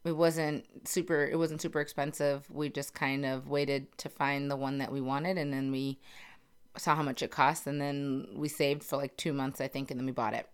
it 0.05 0.15
wasn't 0.15 0.65
super. 0.87 1.27
It 1.27 1.37
wasn't 1.37 1.61
super 1.61 1.81
expensive. 1.81 2.49
We 2.49 2.69
just 2.69 2.93
kind 2.95 3.25
of 3.25 3.47
waited 3.47 3.95
to 3.99 4.09
find 4.09 4.49
the 4.49 4.55
one 4.55 4.79
that 4.79 4.91
we 4.91 5.01
wanted, 5.01 5.37
and 5.37 5.53
then 5.53 5.71
we 5.71 5.99
saw 6.77 6.95
how 6.95 7.03
much 7.03 7.21
it 7.21 7.31
cost, 7.31 7.67
and 7.67 7.79
then 7.79 8.27
we 8.35 8.47
saved 8.47 8.83
for 8.83 8.97
like 8.97 9.17
two 9.17 9.33
months, 9.33 9.61
I 9.61 9.67
think, 9.67 9.91
and 9.91 9.99
then 9.99 10.05
we 10.07 10.13
bought 10.13 10.33
it 10.33 10.47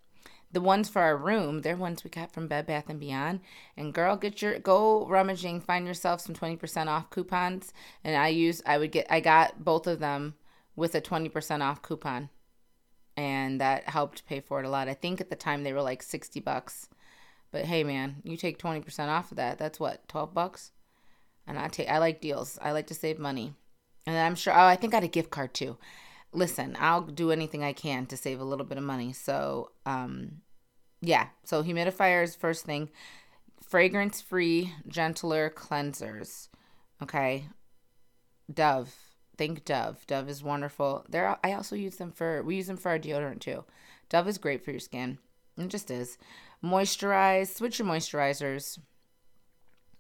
the 0.55 0.61
ones 0.61 0.87
for 0.87 1.01
our 1.01 1.17
room, 1.17 1.61
they're 1.61 1.75
ones 1.75 2.05
we 2.05 2.09
got 2.09 2.31
from 2.31 2.47
Bed 2.47 2.65
Bath 2.65 2.85
and 2.87 2.97
Beyond. 2.97 3.41
And 3.75 3.93
girl, 3.93 4.15
get 4.15 4.41
your 4.41 4.57
go 4.57 5.05
rummaging, 5.05 5.59
find 5.59 5.85
yourself 5.85 6.21
some 6.21 6.33
20% 6.33 6.87
off 6.87 7.09
coupons. 7.09 7.73
And 8.05 8.15
I 8.15 8.29
use 8.29 8.61
I 8.65 8.77
would 8.77 8.93
get 8.93 9.05
I 9.09 9.19
got 9.19 9.65
both 9.65 9.85
of 9.85 9.99
them 9.99 10.35
with 10.73 10.95
a 10.95 11.01
20% 11.01 11.61
off 11.61 11.81
coupon. 11.81 12.29
And 13.17 13.59
that 13.59 13.89
helped 13.89 14.25
pay 14.25 14.39
for 14.39 14.61
it 14.61 14.65
a 14.65 14.69
lot. 14.69 14.87
I 14.87 14.93
think 14.93 15.19
at 15.19 15.29
the 15.29 15.35
time 15.35 15.63
they 15.63 15.73
were 15.73 15.81
like 15.81 16.01
60 16.01 16.39
bucks. 16.39 16.87
But 17.51 17.65
hey 17.65 17.83
man, 17.83 18.21
you 18.23 18.37
take 18.37 18.57
20% 18.57 19.09
off 19.09 19.31
of 19.31 19.37
that. 19.37 19.57
That's 19.57 19.79
what, 19.79 20.07
12 20.07 20.33
bucks? 20.33 20.71
And 21.45 21.59
I 21.59 21.67
take 21.67 21.89
I 21.89 21.97
like 21.97 22.21
deals. 22.21 22.57
I 22.61 22.71
like 22.71 22.87
to 22.87 22.93
save 22.93 23.19
money. 23.19 23.55
And 24.07 24.17
I'm 24.17 24.35
sure 24.35 24.53
oh, 24.53 24.63
I 24.63 24.77
think 24.77 24.93
I 24.93 24.97
had 24.97 25.03
a 25.03 25.09
gift 25.09 25.31
card 25.31 25.53
too 25.53 25.77
listen, 26.35 26.75
I'll 26.79 27.01
do 27.01 27.31
anything 27.31 27.63
I 27.63 27.73
can 27.73 28.05
to 28.07 28.17
save 28.17 28.39
a 28.39 28.45
little 28.45 28.65
bit 28.65 28.77
of 28.77 28.83
money. 28.83 29.13
So, 29.13 29.71
um, 29.85 30.41
yeah. 31.05 31.27
So 31.43 31.63
humidifiers 31.63 32.37
first 32.37 32.65
thing. 32.65 32.89
Fragrance 33.67 34.21
free, 34.21 34.73
gentler 34.87 35.49
cleansers. 35.49 36.49
Okay. 37.01 37.45
Dove. 38.51 38.93
Think 39.37 39.65
Dove. 39.65 40.05
Dove 40.07 40.29
is 40.29 40.43
wonderful. 40.43 41.05
There 41.09 41.37
I 41.43 41.53
also 41.53 41.75
use 41.75 41.97
them 41.97 42.11
for 42.11 42.43
we 42.43 42.55
use 42.55 42.67
them 42.67 42.77
for 42.77 42.89
our 42.89 42.99
deodorant 42.99 43.39
too. 43.41 43.63
Dove 44.09 44.27
is 44.27 44.37
great 44.37 44.63
for 44.63 44.71
your 44.71 44.79
skin. 44.79 45.17
It 45.57 45.67
just 45.67 45.91
is. 45.91 46.17
Moisturize. 46.63 47.53
Switch 47.53 47.79
your 47.79 47.87
moisturizers. 47.87 48.79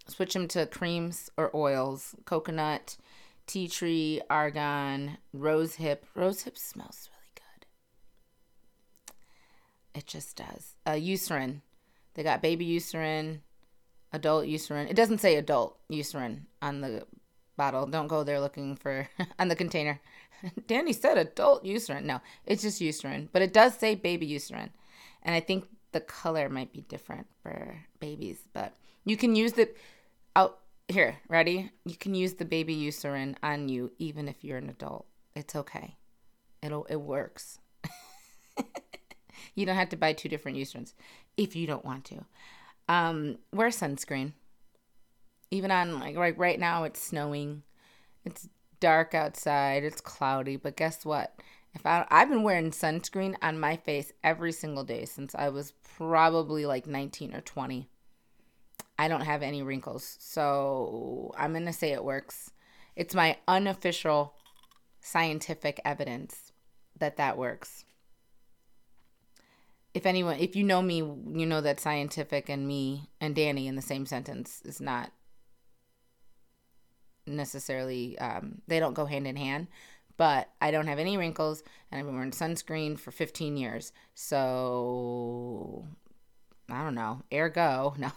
Switch 0.07 0.33
them 0.33 0.47
to 0.49 0.65
creams 0.67 1.29
or 1.37 1.55
oils. 1.55 2.15
Coconut 2.25 2.97
tea 3.47 3.67
tree, 3.67 4.21
argan, 4.29 5.17
rose 5.33 5.75
hip. 5.75 6.05
Rose 6.15 6.43
hip 6.43 6.57
smells. 6.57 7.09
It 9.95 10.05
just 10.05 10.35
does. 10.35 10.75
Uh, 10.85 10.91
Eucerin. 10.91 11.61
They 12.13 12.23
got 12.23 12.41
baby 12.41 12.65
Eucerin, 12.67 13.39
adult 14.13 14.45
Eucerin. 14.45 14.89
It 14.89 14.95
doesn't 14.95 15.19
say 15.19 15.35
adult 15.35 15.77
Eucerin 15.89 16.41
on 16.61 16.81
the 16.81 17.05
bottle. 17.57 17.85
Don't 17.87 18.07
go 18.07 18.23
there 18.23 18.39
looking 18.39 18.75
for 18.75 19.07
on 19.39 19.47
the 19.47 19.55
container. 19.55 19.99
Danny 20.67 20.93
said 20.93 21.17
adult 21.17 21.63
Eucerin. 21.63 22.03
No, 22.03 22.21
it's 22.45 22.61
just 22.61 22.81
Eucerin, 22.81 23.29
but 23.31 23.41
it 23.41 23.53
does 23.53 23.75
say 23.75 23.95
baby 23.95 24.27
Eucerin, 24.27 24.69
and 25.23 25.33
I 25.33 25.39
think 25.39 25.65
the 25.93 26.01
color 26.01 26.49
might 26.49 26.73
be 26.73 26.81
different 26.81 27.27
for 27.41 27.77
babies. 27.99 28.39
But 28.53 28.75
you 29.05 29.15
can 29.17 29.35
use 29.35 29.53
the 29.53 29.69
out 30.35 30.59
here, 30.87 31.17
ready? 31.29 31.71
You 31.85 31.95
can 31.95 32.15
use 32.15 32.33
the 32.33 32.45
baby 32.45 32.75
Eucerin 32.75 33.35
on 33.41 33.69
you 33.69 33.91
even 33.97 34.27
if 34.27 34.43
you're 34.43 34.57
an 34.57 34.69
adult. 34.69 35.05
It's 35.35 35.55
okay. 35.55 35.95
It'll 36.61 36.85
it 36.85 36.97
works. 36.97 37.59
You 39.55 39.65
don't 39.65 39.75
have 39.75 39.89
to 39.89 39.97
buy 39.97 40.13
two 40.13 40.29
different 40.29 40.57
Eucerins 40.57 40.93
if 41.37 41.55
you 41.55 41.65
don't 41.65 41.85
want 41.85 42.05
to. 42.05 42.25
Um, 42.87 43.39
wear 43.51 43.69
sunscreen. 43.69 44.33
Even 45.51 45.71
on 45.71 45.99
like 45.99 46.17
right 46.17 46.37
right 46.37 46.59
now 46.59 46.83
it's 46.83 47.01
snowing. 47.01 47.63
It's 48.23 48.47
dark 48.79 49.13
outside. 49.13 49.83
It's 49.83 50.01
cloudy, 50.01 50.57
but 50.57 50.75
guess 50.75 51.05
what? 51.05 51.39
If 51.73 51.85
I 51.85 52.05
I've 52.11 52.29
been 52.29 52.43
wearing 52.43 52.71
sunscreen 52.71 53.35
on 53.41 53.59
my 53.59 53.77
face 53.77 54.11
every 54.23 54.51
single 54.51 54.83
day 54.83 55.05
since 55.05 55.33
I 55.35 55.49
was 55.49 55.73
probably 55.97 56.65
like 56.65 56.87
19 56.87 57.33
or 57.33 57.41
20. 57.41 57.89
I 58.97 59.07
don't 59.07 59.21
have 59.21 59.43
any 59.43 59.61
wrinkles. 59.61 60.17
So 60.19 61.33
I'm 61.37 61.53
to 61.53 61.73
say 61.73 61.91
it 61.91 62.03
works. 62.03 62.51
It's 62.95 63.13
my 63.13 63.37
unofficial 63.47 64.33
scientific 65.01 65.81
evidence 65.83 66.53
that 66.97 67.17
that 67.17 67.37
works. 67.37 67.83
If 69.95 70.05
anyone, 70.05 70.39
if 70.39 70.57
you 70.57 70.63
know 70.65 70.81
me, 70.81 70.97
you 70.97 71.45
know 71.45 71.61
that 71.61 71.79
scientific 71.79 72.49
and 72.49 72.67
me 72.67 73.09
and 73.21 73.33
Danny 73.33 73.65
in 73.65 73.77
the 73.77 73.81
same 73.81 74.05
sentence 74.05 74.61
is 74.65 74.81
not 74.81 75.09
necessarily, 77.25 78.19
um, 78.19 78.61
they 78.67 78.79
don't 78.81 78.93
go 78.93 79.05
hand 79.05 79.25
in 79.25 79.37
hand. 79.37 79.67
But 80.17 80.49
I 80.61 80.71
don't 80.71 80.87
have 80.87 80.99
any 80.99 81.17
wrinkles 81.17 81.63
and 81.89 81.99
I've 81.99 82.05
been 82.05 82.15
wearing 82.15 82.31
sunscreen 82.31 82.99
for 82.99 83.11
15 83.11 83.55
years. 83.55 83.93
So 84.13 85.85
I 86.69 86.83
don't 86.83 86.95
know. 86.95 87.21
Ergo, 87.33 87.95
no. 87.97 88.11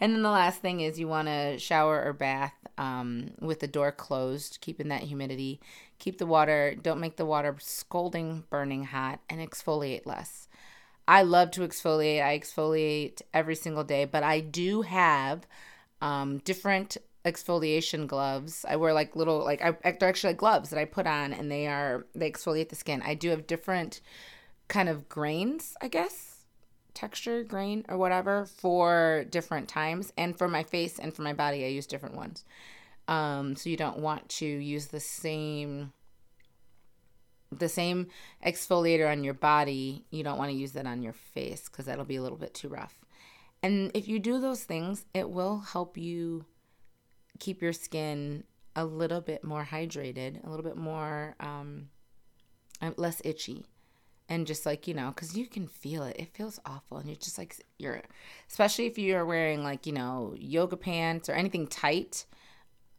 and 0.00 0.12
then 0.12 0.22
the 0.22 0.30
last 0.30 0.60
thing 0.60 0.80
is 0.80 0.98
you 0.98 1.06
want 1.06 1.28
to 1.28 1.58
shower 1.58 2.02
or 2.04 2.12
bath 2.12 2.54
um, 2.78 3.30
with 3.40 3.60
the 3.60 3.68
door 3.68 3.92
closed, 3.92 4.58
keeping 4.60 4.88
that 4.88 5.02
humidity. 5.02 5.60
Keep 5.98 6.18
the 6.18 6.26
water, 6.26 6.74
don't 6.80 7.00
make 7.00 7.16
the 7.16 7.26
water 7.26 7.56
scalding, 7.60 8.44
burning 8.50 8.84
hot, 8.84 9.20
and 9.28 9.40
exfoliate 9.40 10.06
less. 10.06 10.47
I 11.08 11.22
love 11.22 11.50
to 11.52 11.62
exfoliate. 11.62 12.22
I 12.22 12.38
exfoliate 12.38 13.22
every 13.32 13.56
single 13.56 13.82
day, 13.82 14.04
but 14.04 14.22
I 14.22 14.40
do 14.40 14.82
have 14.82 15.46
um, 16.02 16.38
different 16.38 16.98
exfoliation 17.24 18.06
gloves. 18.06 18.66
I 18.68 18.76
wear 18.76 18.92
like 18.92 19.16
little, 19.16 19.42
like, 19.42 19.62
I, 19.62 19.92
they're 19.92 20.08
actually 20.08 20.30
like 20.30 20.36
gloves 20.36 20.68
that 20.68 20.78
I 20.78 20.84
put 20.84 21.06
on 21.06 21.32
and 21.32 21.50
they 21.50 21.66
are, 21.66 22.06
they 22.14 22.30
exfoliate 22.30 22.68
the 22.68 22.76
skin. 22.76 23.02
I 23.04 23.14
do 23.14 23.30
have 23.30 23.46
different 23.46 24.02
kind 24.68 24.90
of 24.90 25.08
grains, 25.08 25.74
I 25.80 25.88
guess 25.88 26.34
texture, 26.92 27.44
grain, 27.44 27.84
or 27.88 27.96
whatever 27.96 28.44
for 28.44 29.24
different 29.30 29.68
times. 29.68 30.12
And 30.18 30.36
for 30.36 30.48
my 30.48 30.62
face 30.62 30.98
and 30.98 31.14
for 31.14 31.22
my 31.22 31.32
body, 31.32 31.64
I 31.64 31.68
use 31.68 31.86
different 31.86 32.16
ones. 32.16 32.44
Um, 33.06 33.56
so 33.56 33.70
you 33.70 33.76
don't 33.76 33.98
want 33.98 34.28
to 34.30 34.46
use 34.46 34.88
the 34.88 35.00
same 35.00 35.92
the 37.50 37.68
same 37.68 38.08
exfoliator 38.44 39.10
on 39.10 39.24
your 39.24 39.34
body. 39.34 40.04
You 40.10 40.22
don't 40.22 40.38
want 40.38 40.50
to 40.50 40.56
use 40.56 40.72
that 40.72 40.86
on 40.86 41.02
your 41.02 41.12
face 41.12 41.68
because 41.68 41.86
that'll 41.86 42.04
be 42.04 42.16
a 42.16 42.22
little 42.22 42.38
bit 42.38 42.54
too 42.54 42.68
rough. 42.68 43.04
And 43.62 43.90
if 43.94 44.06
you 44.06 44.18
do 44.18 44.40
those 44.40 44.64
things, 44.64 45.04
it 45.14 45.30
will 45.30 45.58
help 45.58 45.96
you 45.96 46.44
keep 47.38 47.62
your 47.62 47.72
skin 47.72 48.44
a 48.76 48.84
little 48.84 49.20
bit 49.20 49.42
more 49.42 49.64
hydrated, 49.64 50.44
a 50.44 50.48
little 50.50 50.64
bit 50.64 50.76
more 50.76 51.34
um, 51.40 51.88
less 52.96 53.20
itchy 53.24 53.66
and 54.28 54.46
just 54.46 54.66
like 54.66 54.86
you 54.86 54.94
know 54.94 55.08
because 55.08 55.36
you 55.36 55.46
can 55.46 55.66
feel 55.66 56.02
it 56.02 56.16
it 56.18 56.34
feels 56.34 56.60
awful 56.66 56.98
and 56.98 57.08
you're 57.08 57.16
just 57.16 57.38
like 57.38 57.56
you're 57.78 58.02
especially 58.48 58.86
if 58.86 58.98
you're 58.98 59.24
wearing 59.24 59.64
like 59.64 59.86
you 59.86 59.92
know 59.92 60.34
yoga 60.36 60.76
pants 60.76 61.28
or 61.28 61.32
anything 61.32 61.66
tight 61.66 62.26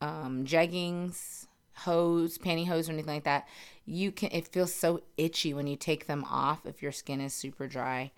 um 0.02 0.44
jeggings 0.44 1.46
hose 1.76 2.38
pantyhose 2.38 2.90
or 2.90 2.94
anything 2.94 3.14
like 3.14 3.24
that 3.24 3.48
you 3.90 4.12
can 4.12 4.30
it 4.32 4.48
feels 4.48 4.74
so 4.74 5.02
itchy 5.18 5.54
when 5.54 5.68
you 5.68 5.76
take 5.76 6.06
them 6.08 6.24
off 6.26 6.66
if 6.66 6.82
your 6.82 6.92
skin 6.92 7.20
is 7.20 7.34
super 7.34 7.68
dry. 7.68 8.12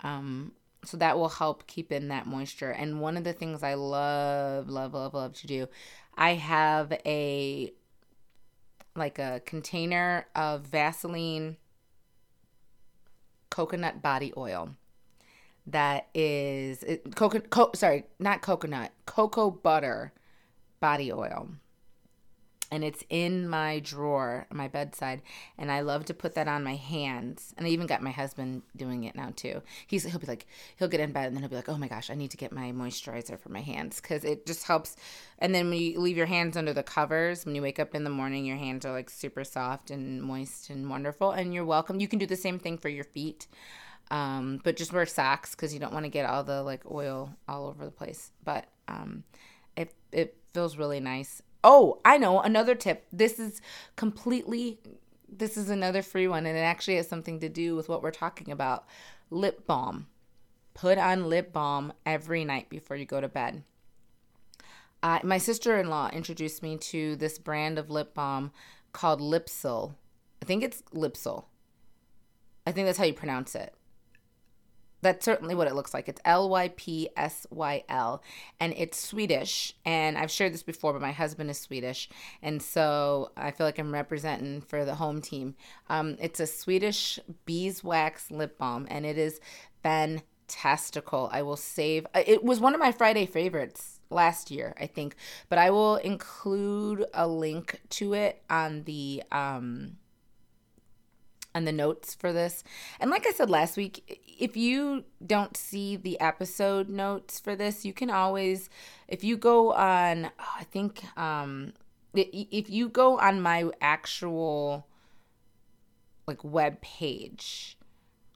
Um 0.00 0.52
so 0.84 0.96
that 0.96 1.18
will 1.18 1.28
help 1.28 1.66
keep 1.66 1.90
in 1.90 2.08
that 2.08 2.26
moisture. 2.26 2.70
And 2.70 3.00
one 3.00 3.16
of 3.16 3.24
the 3.24 3.32
things 3.32 3.62
i 3.62 3.74
love 3.74 4.68
love 4.68 4.94
love 4.94 5.14
love 5.14 5.34
to 5.34 5.46
do 5.46 5.68
i 6.16 6.34
have 6.34 6.92
a 7.04 7.72
like 8.96 9.18
a 9.18 9.40
container 9.46 10.26
of 10.34 10.62
vaseline 10.62 11.56
coconut 13.50 14.02
body 14.02 14.32
oil 14.36 14.70
that 15.66 16.08
is 16.14 16.82
it, 16.82 17.14
coconut 17.14 17.50
co- 17.50 17.70
sorry 17.74 18.04
not 18.18 18.42
coconut 18.42 18.92
cocoa 19.06 19.50
butter 19.50 20.12
body 20.80 21.12
oil 21.12 21.48
and 22.70 22.84
it's 22.84 23.02
in 23.08 23.48
my 23.48 23.80
drawer 23.80 24.46
my 24.52 24.68
bedside 24.68 25.22
and 25.56 25.70
i 25.72 25.80
love 25.80 26.04
to 26.04 26.14
put 26.14 26.34
that 26.34 26.48
on 26.48 26.62
my 26.62 26.76
hands. 26.76 27.54
And 27.56 27.66
i 27.66 27.70
even 27.70 27.86
got 27.86 28.02
my 28.02 28.10
husband 28.10 28.62
doing 28.76 29.04
it 29.04 29.14
now 29.14 29.32
too. 29.34 29.62
He's 29.86 30.04
he'll 30.04 30.18
be 30.18 30.26
like 30.26 30.46
he'll 30.76 30.88
get 30.88 31.00
in 31.00 31.12
bed 31.12 31.26
and 31.26 31.36
then 31.36 31.42
he'll 31.42 31.50
be 31.50 31.56
like 31.56 31.68
oh 31.68 31.78
my 31.78 31.88
gosh 31.88 32.10
i 32.10 32.14
need 32.14 32.30
to 32.30 32.36
get 32.36 32.52
my 32.52 32.72
moisturizer 32.72 33.38
for 33.38 33.48
my 33.50 33.60
hands 33.60 34.00
because 34.00 34.24
it 34.24 34.46
just 34.46 34.64
helps. 34.64 34.96
And 35.38 35.54
then 35.54 35.70
when 35.70 35.78
you 35.78 36.00
leave 36.00 36.16
your 36.16 36.26
hands 36.26 36.56
under 36.56 36.72
the 36.72 36.82
covers 36.82 37.44
when 37.44 37.54
you 37.54 37.62
wake 37.62 37.78
up 37.78 37.94
in 37.94 38.04
the 38.04 38.10
morning 38.10 38.44
your 38.44 38.56
hands 38.56 38.84
are 38.84 38.92
like 38.92 39.10
super 39.10 39.44
soft 39.44 39.90
and 39.90 40.22
moist 40.22 40.70
and 40.70 40.90
wonderful 40.90 41.30
and 41.30 41.54
you're 41.54 41.64
welcome. 41.64 42.00
You 42.00 42.08
can 42.08 42.18
do 42.18 42.26
the 42.26 42.36
same 42.36 42.58
thing 42.58 42.78
for 42.78 42.88
your 42.88 43.04
feet 43.04 43.46
um, 44.10 44.60
but 44.64 44.76
just 44.76 44.92
wear 44.92 45.06
socks 45.06 45.54
because 45.54 45.74
you 45.74 45.80
don't 45.80 45.92
want 45.92 46.04
to 46.04 46.10
get 46.10 46.24
all 46.24 46.42
the 46.44 46.62
like 46.62 46.90
oil 46.90 47.34
all 47.48 47.66
over 47.66 47.84
the 47.84 47.90
place. 47.90 48.32
But 48.44 48.66
um, 48.86 49.24
it, 49.76 49.94
it 50.12 50.36
feels 50.54 50.76
really 50.76 51.00
nice 51.00 51.42
Oh, 51.64 52.00
I 52.04 52.18
know 52.18 52.40
another 52.40 52.74
tip. 52.74 53.06
This 53.12 53.38
is 53.38 53.60
completely 53.96 54.78
this 55.30 55.56
is 55.58 55.68
another 55.68 56.00
free 56.00 56.26
one 56.26 56.46
and 56.46 56.56
it 56.56 56.62
actually 56.62 56.96
has 56.96 57.06
something 57.06 57.38
to 57.40 57.48
do 57.50 57.76
with 57.76 57.88
what 57.88 58.02
we're 58.02 58.10
talking 58.10 58.50
about. 58.50 58.86
Lip 59.30 59.66
balm. 59.66 60.06
Put 60.74 60.96
on 60.96 61.28
lip 61.28 61.52
balm 61.52 61.92
every 62.06 62.44
night 62.44 62.70
before 62.70 62.96
you 62.96 63.04
go 63.04 63.20
to 63.20 63.28
bed. 63.28 63.62
Uh, 65.02 65.18
my 65.22 65.38
sister-in-law 65.38 66.10
introduced 66.12 66.62
me 66.62 66.76
to 66.76 67.14
this 67.16 67.38
brand 67.38 67.78
of 67.78 67.90
lip 67.90 68.14
balm 68.14 68.52
called 68.92 69.20
Lypsyl. 69.20 69.94
I 70.42 70.44
think 70.44 70.62
it's 70.62 70.82
Lypsyl. 70.94 71.44
I 72.66 72.72
think 72.72 72.86
that's 72.86 72.98
how 72.98 73.04
you 73.04 73.12
pronounce 73.12 73.54
it 73.54 73.74
that's 75.00 75.24
certainly 75.24 75.54
what 75.54 75.68
it 75.68 75.74
looks 75.74 75.94
like. 75.94 76.08
It's 76.08 76.20
L 76.24 76.48
Y 76.48 76.72
P 76.76 77.08
S 77.16 77.46
Y 77.50 77.84
L, 77.88 78.22
and 78.58 78.74
it's 78.76 78.98
Swedish. 78.98 79.74
And 79.84 80.18
I've 80.18 80.30
shared 80.30 80.52
this 80.52 80.62
before, 80.62 80.92
but 80.92 81.02
my 81.02 81.12
husband 81.12 81.50
is 81.50 81.58
Swedish, 81.58 82.08
and 82.42 82.62
so 82.62 83.30
I 83.36 83.50
feel 83.50 83.66
like 83.66 83.78
I'm 83.78 83.92
representing 83.92 84.60
for 84.60 84.84
the 84.84 84.96
home 84.96 85.20
team. 85.20 85.54
Um, 85.88 86.16
it's 86.20 86.40
a 86.40 86.46
Swedish 86.46 87.18
beeswax 87.44 88.30
lip 88.30 88.58
balm, 88.58 88.86
and 88.90 89.06
it 89.06 89.18
is 89.18 89.40
fantastical. 89.82 91.28
I 91.32 91.42
will 91.42 91.56
save. 91.56 92.06
Uh, 92.14 92.22
it 92.26 92.42
was 92.42 92.60
one 92.60 92.74
of 92.74 92.80
my 92.80 92.92
Friday 92.92 93.26
favorites 93.26 94.00
last 94.10 94.50
year, 94.50 94.74
I 94.80 94.86
think, 94.86 95.14
but 95.48 95.58
I 95.58 95.70
will 95.70 95.96
include 95.96 97.04
a 97.14 97.28
link 97.28 97.80
to 97.90 98.14
it 98.14 98.42
on 98.48 98.84
the 98.84 99.22
um 99.30 99.96
and 101.58 101.66
the 101.66 101.72
notes 101.72 102.14
for 102.14 102.32
this. 102.32 102.64
And 102.98 103.10
like 103.10 103.26
I 103.26 103.32
said 103.32 103.50
last 103.50 103.76
week, 103.76 104.22
if 104.38 104.56
you 104.56 105.04
don't 105.26 105.56
see 105.56 105.96
the 105.96 106.18
episode 106.20 106.88
notes 106.88 107.38
for 107.38 107.54
this, 107.54 107.84
you 107.84 107.92
can 107.92 108.08
always, 108.08 108.70
if 109.08 109.22
you 109.22 109.36
go 109.36 109.72
on, 109.74 110.30
oh, 110.38 110.54
I 110.58 110.64
think, 110.64 111.04
um, 111.18 111.74
if 112.14 112.70
you 112.70 112.88
go 112.88 113.18
on 113.18 113.42
my 113.42 113.68
actual 113.80 114.86
like 116.26 116.42
web 116.44 116.80
page, 116.80 117.76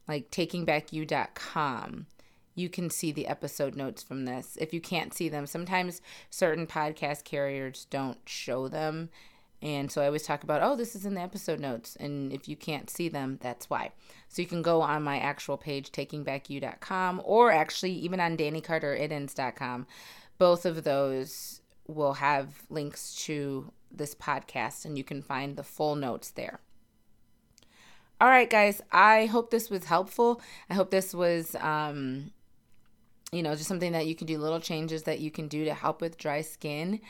like 0.09 0.31
takingbackyou.com, 0.31 2.07
you 2.55 2.69
can 2.69 2.91
see 2.91 3.13
the 3.13 3.27
episode 3.27 3.77
notes 3.77 4.03
from 4.03 4.25
this. 4.25 4.59
If 4.61 4.75
you 4.75 4.81
can't 4.81 5.15
see 5.15 5.29
them, 5.29 5.47
sometimes 5.47 6.03
certain 6.29 6.67
podcast 6.67 7.25
carriers 7.25 7.87
don't 7.89 8.19
show 8.27 8.69
them 8.69 9.09
and 9.63 9.93
so 9.93 10.03
I 10.03 10.07
always 10.07 10.25
talk 10.25 10.43
about, 10.43 10.61
oh, 10.63 10.75
this 10.75 10.97
is 10.97 11.07
in 11.07 11.15
the 11.15 11.21
episode 11.21 11.61
notes. 11.61 11.97
And 12.01 12.33
if 12.33 12.49
you 12.49 12.57
can't 12.57 12.91
see 12.91 13.09
them, 13.09 13.39
that's 13.41 13.71
why. 13.71 13.93
So 14.29 14.43
you 14.43 14.49
can 14.49 14.61
go 14.61 14.83
on 14.83 15.05
my 15.05 15.19
actual 15.21 15.57
page, 15.57 15.93
takingbackyou.com, 15.93 17.23
or 17.25 17.53
actually 17.53 17.93
even 17.93 18.19
on 18.19 18.37
dannycarteriddens.com. 18.37 19.87
Both 20.39 20.67
of 20.67 20.83
those 20.83 21.61
will 21.87 22.15
have 22.15 22.63
links 22.71 23.15
to 23.27 23.71
this 23.93 24.17
podcast, 24.17 24.85
and 24.85 24.99
you 24.99 25.05
can 25.05 25.23
find 25.23 25.57
the 25.57 25.63
full 25.63 25.95
notes 25.95 26.31
there. 26.31 26.59
All 28.21 28.29
right, 28.29 28.51
guys, 28.51 28.83
I 28.91 29.27
hope 29.27 29.51
this 29.51 29.71
was 29.71 29.85
helpful. 29.85 30.41
I 30.69 30.75
hope 30.75 30.91
this 30.91 31.15
was 31.15 31.55
um, 31.57 32.33
you 33.33 33.43
know, 33.43 33.55
just 33.55 33.67
something 33.69 33.93
that 33.93 34.07
you 34.07 34.15
can 34.15 34.27
do, 34.27 34.39
little 34.39 34.61
changes 34.61 35.05
that 35.05 35.21
you 35.21 35.31
can 35.31 35.49
do 35.49 35.65
to 35.65 35.75
help 35.75 36.01
with 36.01 36.19
dry 36.19 36.43
skin. 36.43 37.01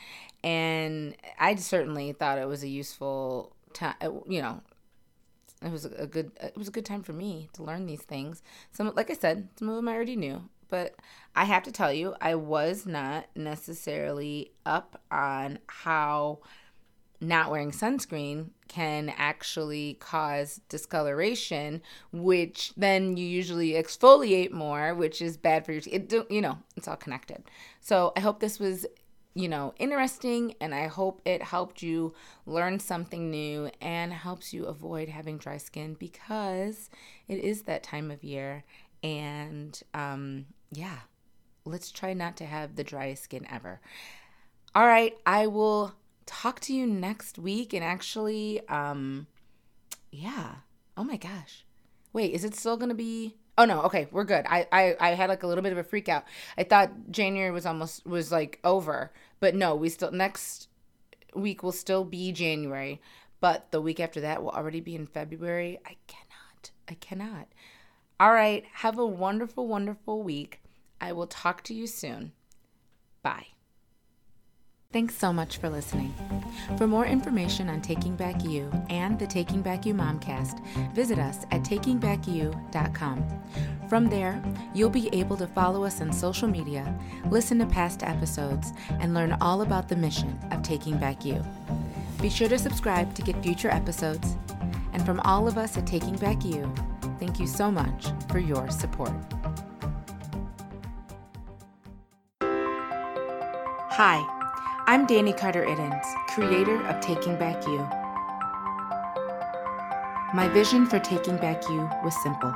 And 0.43 1.15
I 1.39 1.55
certainly 1.55 2.13
thought 2.13 2.37
it 2.37 2.47
was 2.47 2.63
a 2.63 2.67
useful 2.67 3.53
time, 3.73 3.95
uh, 4.01 4.11
you 4.27 4.41
know, 4.41 4.61
it 5.61 5.71
was 5.71 5.85
a 5.85 6.07
good 6.07 6.31
it 6.41 6.57
was 6.57 6.67
a 6.67 6.71
good 6.71 6.85
time 6.85 7.03
for 7.03 7.13
me 7.13 7.49
to 7.53 7.63
learn 7.63 7.85
these 7.85 8.01
things 8.01 8.43
some 8.73 8.91
like 8.95 9.09
i 9.09 9.13
said 9.13 9.47
some 9.55 9.69
of 9.69 9.77
them 9.77 9.87
i 9.87 9.93
already 9.93 10.17
knew 10.17 10.41
but 10.73 10.95
I 11.35 11.43
have 11.43 11.61
to 11.65 11.71
tell 11.71 11.93
you, 11.93 12.15
I 12.19 12.33
was 12.33 12.87
not 12.87 13.27
necessarily 13.35 14.53
up 14.65 14.99
on 15.11 15.59
how 15.67 16.39
not 17.23 17.49
wearing 17.49 17.71
sunscreen 17.71 18.49
can 18.67 19.13
actually 19.17 19.95
cause 19.99 20.61
discoloration, 20.69 21.81
which 22.11 22.73
then 22.75 23.17
you 23.17 23.25
usually 23.25 23.71
exfoliate 23.71 24.51
more, 24.51 24.93
which 24.93 25.21
is 25.21 25.37
bad 25.37 25.65
for 25.65 25.71
your. 25.71 25.81
It, 25.89 26.13
you 26.29 26.41
know, 26.41 26.57
it's 26.75 26.87
all 26.87 26.95
connected. 26.95 27.43
So 27.79 28.13
I 28.15 28.19
hope 28.19 28.39
this 28.39 28.59
was, 28.59 28.85
you 29.33 29.47
know, 29.47 29.73
interesting, 29.77 30.55
and 30.59 30.75
I 30.75 30.87
hope 30.87 31.21
it 31.25 31.41
helped 31.41 31.81
you 31.81 32.13
learn 32.45 32.79
something 32.79 33.31
new 33.31 33.69
and 33.81 34.13
helps 34.13 34.53
you 34.53 34.65
avoid 34.65 35.09
having 35.09 35.37
dry 35.37 35.57
skin 35.57 35.95
because 35.95 36.89
it 37.27 37.39
is 37.39 37.63
that 37.63 37.83
time 37.83 38.11
of 38.11 38.23
year. 38.23 38.63
And 39.01 39.79
um, 39.93 40.45
yeah, 40.71 40.99
let's 41.65 41.91
try 41.91 42.13
not 42.13 42.37
to 42.37 42.45
have 42.45 42.75
the 42.75 42.83
driest 42.83 43.23
skin 43.23 43.45
ever. 43.49 43.79
All 44.75 44.87
right, 44.87 45.15
I 45.25 45.47
will 45.47 45.93
talk 46.25 46.59
to 46.61 46.73
you 46.73 46.85
next 46.87 47.37
week 47.37 47.73
and 47.73 47.83
actually 47.83 48.67
um 48.67 49.27
yeah. 50.11 50.55
Oh 50.95 51.03
my 51.03 51.17
gosh. 51.17 51.65
Wait 52.11 52.33
is 52.33 52.43
it 52.43 52.55
still 52.55 52.77
gonna 52.77 52.93
be 52.93 53.35
oh 53.57 53.65
no 53.65 53.81
okay 53.81 54.07
we're 54.11 54.23
good. 54.23 54.45
I, 54.47 54.67
I 54.71 54.95
i 54.99 55.09
had 55.11 55.29
like 55.29 55.43
a 55.43 55.47
little 55.47 55.63
bit 55.63 55.71
of 55.71 55.77
a 55.77 55.83
freak 55.83 56.09
out. 56.09 56.25
I 56.57 56.63
thought 56.63 56.91
january 57.11 57.51
was 57.51 57.65
almost 57.65 58.05
was 58.05 58.31
like 58.31 58.59
over 58.63 59.11
but 59.39 59.55
no 59.55 59.75
we 59.75 59.89
still 59.89 60.11
next 60.11 60.69
week 61.35 61.63
will 61.63 61.71
still 61.71 62.03
be 62.03 62.31
january 62.31 63.01
but 63.39 63.71
the 63.71 63.81
week 63.81 63.99
after 63.99 64.21
that 64.21 64.43
will 64.43 64.51
already 64.51 64.81
be 64.81 64.95
in 64.95 65.07
february. 65.07 65.79
I 65.85 65.97
cannot 66.07 66.71
i 66.87 66.93
cannot. 66.95 67.47
All 68.19 68.31
right 68.31 68.63
have 68.73 68.97
a 68.99 69.05
wonderful 69.05 69.67
wonderful 69.67 70.23
week. 70.23 70.61
I 71.01 71.11
will 71.11 71.27
talk 71.27 71.63
to 71.63 71.73
you 71.73 71.87
soon. 71.87 72.33
Bye 73.23 73.47
Thanks 74.93 75.17
so 75.17 75.33
much 75.33 75.57
for 75.57 75.69
listening. 75.71 76.13
For 76.77 76.85
more 76.85 77.07
information 77.07 77.67
on 77.67 77.81
Taking 77.81 78.15
Back 78.15 78.45
You 78.45 78.71
and 78.91 79.17
the 79.17 79.25
Taking 79.25 79.63
Back 79.63 79.87
You 79.87 79.95
Momcast, 79.95 80.63
visit 80.93 81.17
us 81.17 81.47
at 81.49 81.63
takingbackyou.com. 81.63 83.25
From 83.89 84.07
there, 84.07 84.39
you'll 84.75 84.91
be 84.91 85.09
able 85.11 85.35
to 85.37 85.47
follow 85.47 85.83
us 85.83 85.99
on 85.99 86.13
social 86.13 86.47
media, 86.47 86.95
listen 87.31 87.57
to 87.57 87.65
past 87.65 88.03
episodes, 88.03 88.71
and 88.99 89.15
learn 89.15 89.35
all 89.41 89.63
about 89.63 89.89
the 89.89 89.95
mission 89.95 90.39
of 90.51 90.61
Taking 90.61 90.97
Back 90.99 91.25
You. 91.25 91.43
Be 92.21 92.29
sure 92.29 92.47
to 92.47 92.59
subscribe 92.59 93.15
to 93.15 93.23
get 93.23 93.41
future 93.41 93.71
episodes. 93.71 94.37
And 94.93 95.03
from 95.03 95.19
all 95.21 95.47
of 95.47 95.57
us 95.57 95.75
at 95.75 95.87
Taking 95.87 96.17
Back 96.17 96.45
You, 96.45 96.71
thank 97.19 97.39
you 97.39 97.47
so 97.47 97.71
much 97.71 98.09
for 98.29 98.37
your 98.37 98.69
support. 98.69 99.11
Hi. 103.95 104.42
I'm 104.85 105.05
Danny 105.05 105.31
Carter 105.31 105.63
Iddens, 105.65 106.03
creator 106.27 106.85
of 106.87 106.99
Taking 106.99 107.37
Back 107.37 107.65
You. 107.65 107.87
My 110.33 110.49
vision 110.49 110.85
for 110.85 110.99
Taking 110.99 111.37
Back 111.37 111.63
You 111.69 111.89
was 112.03 112.21
simple. 112.21 112.53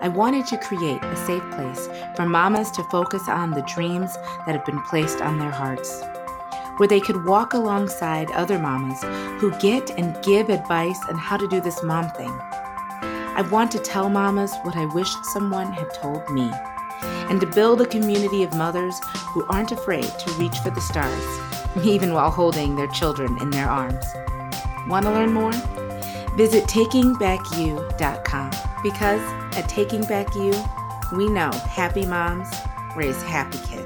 I 0.00 0.08
wanted 0.08 0.46
to 0.46 0.56
create 0.56 1.04
a 1.04 1.16
safe 1.16 1.42
place 1.50 1.86
for 2.16 2.24
mamas 2.24 2.70
to 2.70 2.82
focus 2.84 3.28
on 3.28 3.50
the 3.50 3.60
dreams 3.74 4.14
that 4.46 4.54
have 4.54 4.64
been 4.64 4.80
placed 4.84 5.20
on 5.20 5.38
their 5.38 5.50
hearts, 5.50 6.02
where 6.78 6.88
they 6.88 7.00
could 7.00 7.26
walk 7.26 7.52
alongside 7.52 8.30
other 8.30 8.58
mamas 8.58 9.02
who 9.38 9.50
get 9.58 9.90
and 9.98 10.24
give 10.24 10.48
advice 10.48 10.98
on 11.10 11.18
how 11.18 11.36
to 11.36 11.46
do 11.48 11.60
this 11.60 11.82
mom 11.82 12.08
thing. 12.12 12.32
I 13.36 13.46
want 13.50 13.70
to 13.72 13.78
tell 13.78 14.08
mamas 14.08 14.54
what 14.62 14.76
I 14.76 14.86
wish 14.86 15.12
someone 15.24 15.74
had 15.74 15.92
told 15.92 16.26
me 16.30 16.50
and 17.30 17.40
to 17.40 17.46
build 17.46 17.80
a 17.80 17.86
community 17.86 18.42
of 18.42 18.54
mothers 18.54 18.98
who 19.32 19.44
aren't 19.48 19.72
afraid 19.72 20.04
to 20.04 20.30
reach 20.32 20.58
for 20.58 20.70
the 20.70 20.80
stars, 20.80 21.40
even 21.84 22.12
while 22.12 22.30
holding 22.30 22.76
their 22.76 22.88
children 22.88 23.36
in 23.40 23.50
their 23.50 23.68
arms. 23.68 24.04
Want 24.88 25.06
to 25.06 25.12
learn 25.12 25.32
more? 25.32 25.52
Visit 26.36 26.64
takingbackyou.com 26.64 28.50
because 28.82 29.20
at 29.56 29.68
Taking 29.68 30.02
Back 30.02 30.34
You, 30.34 30.52
we 31.16 31.28
know 31.28 31.50
happy 31.52 32.06
moms 32.06 32.48
raise 32.96 33.22
happy 33.22 33.58
kids. 33.66 33.83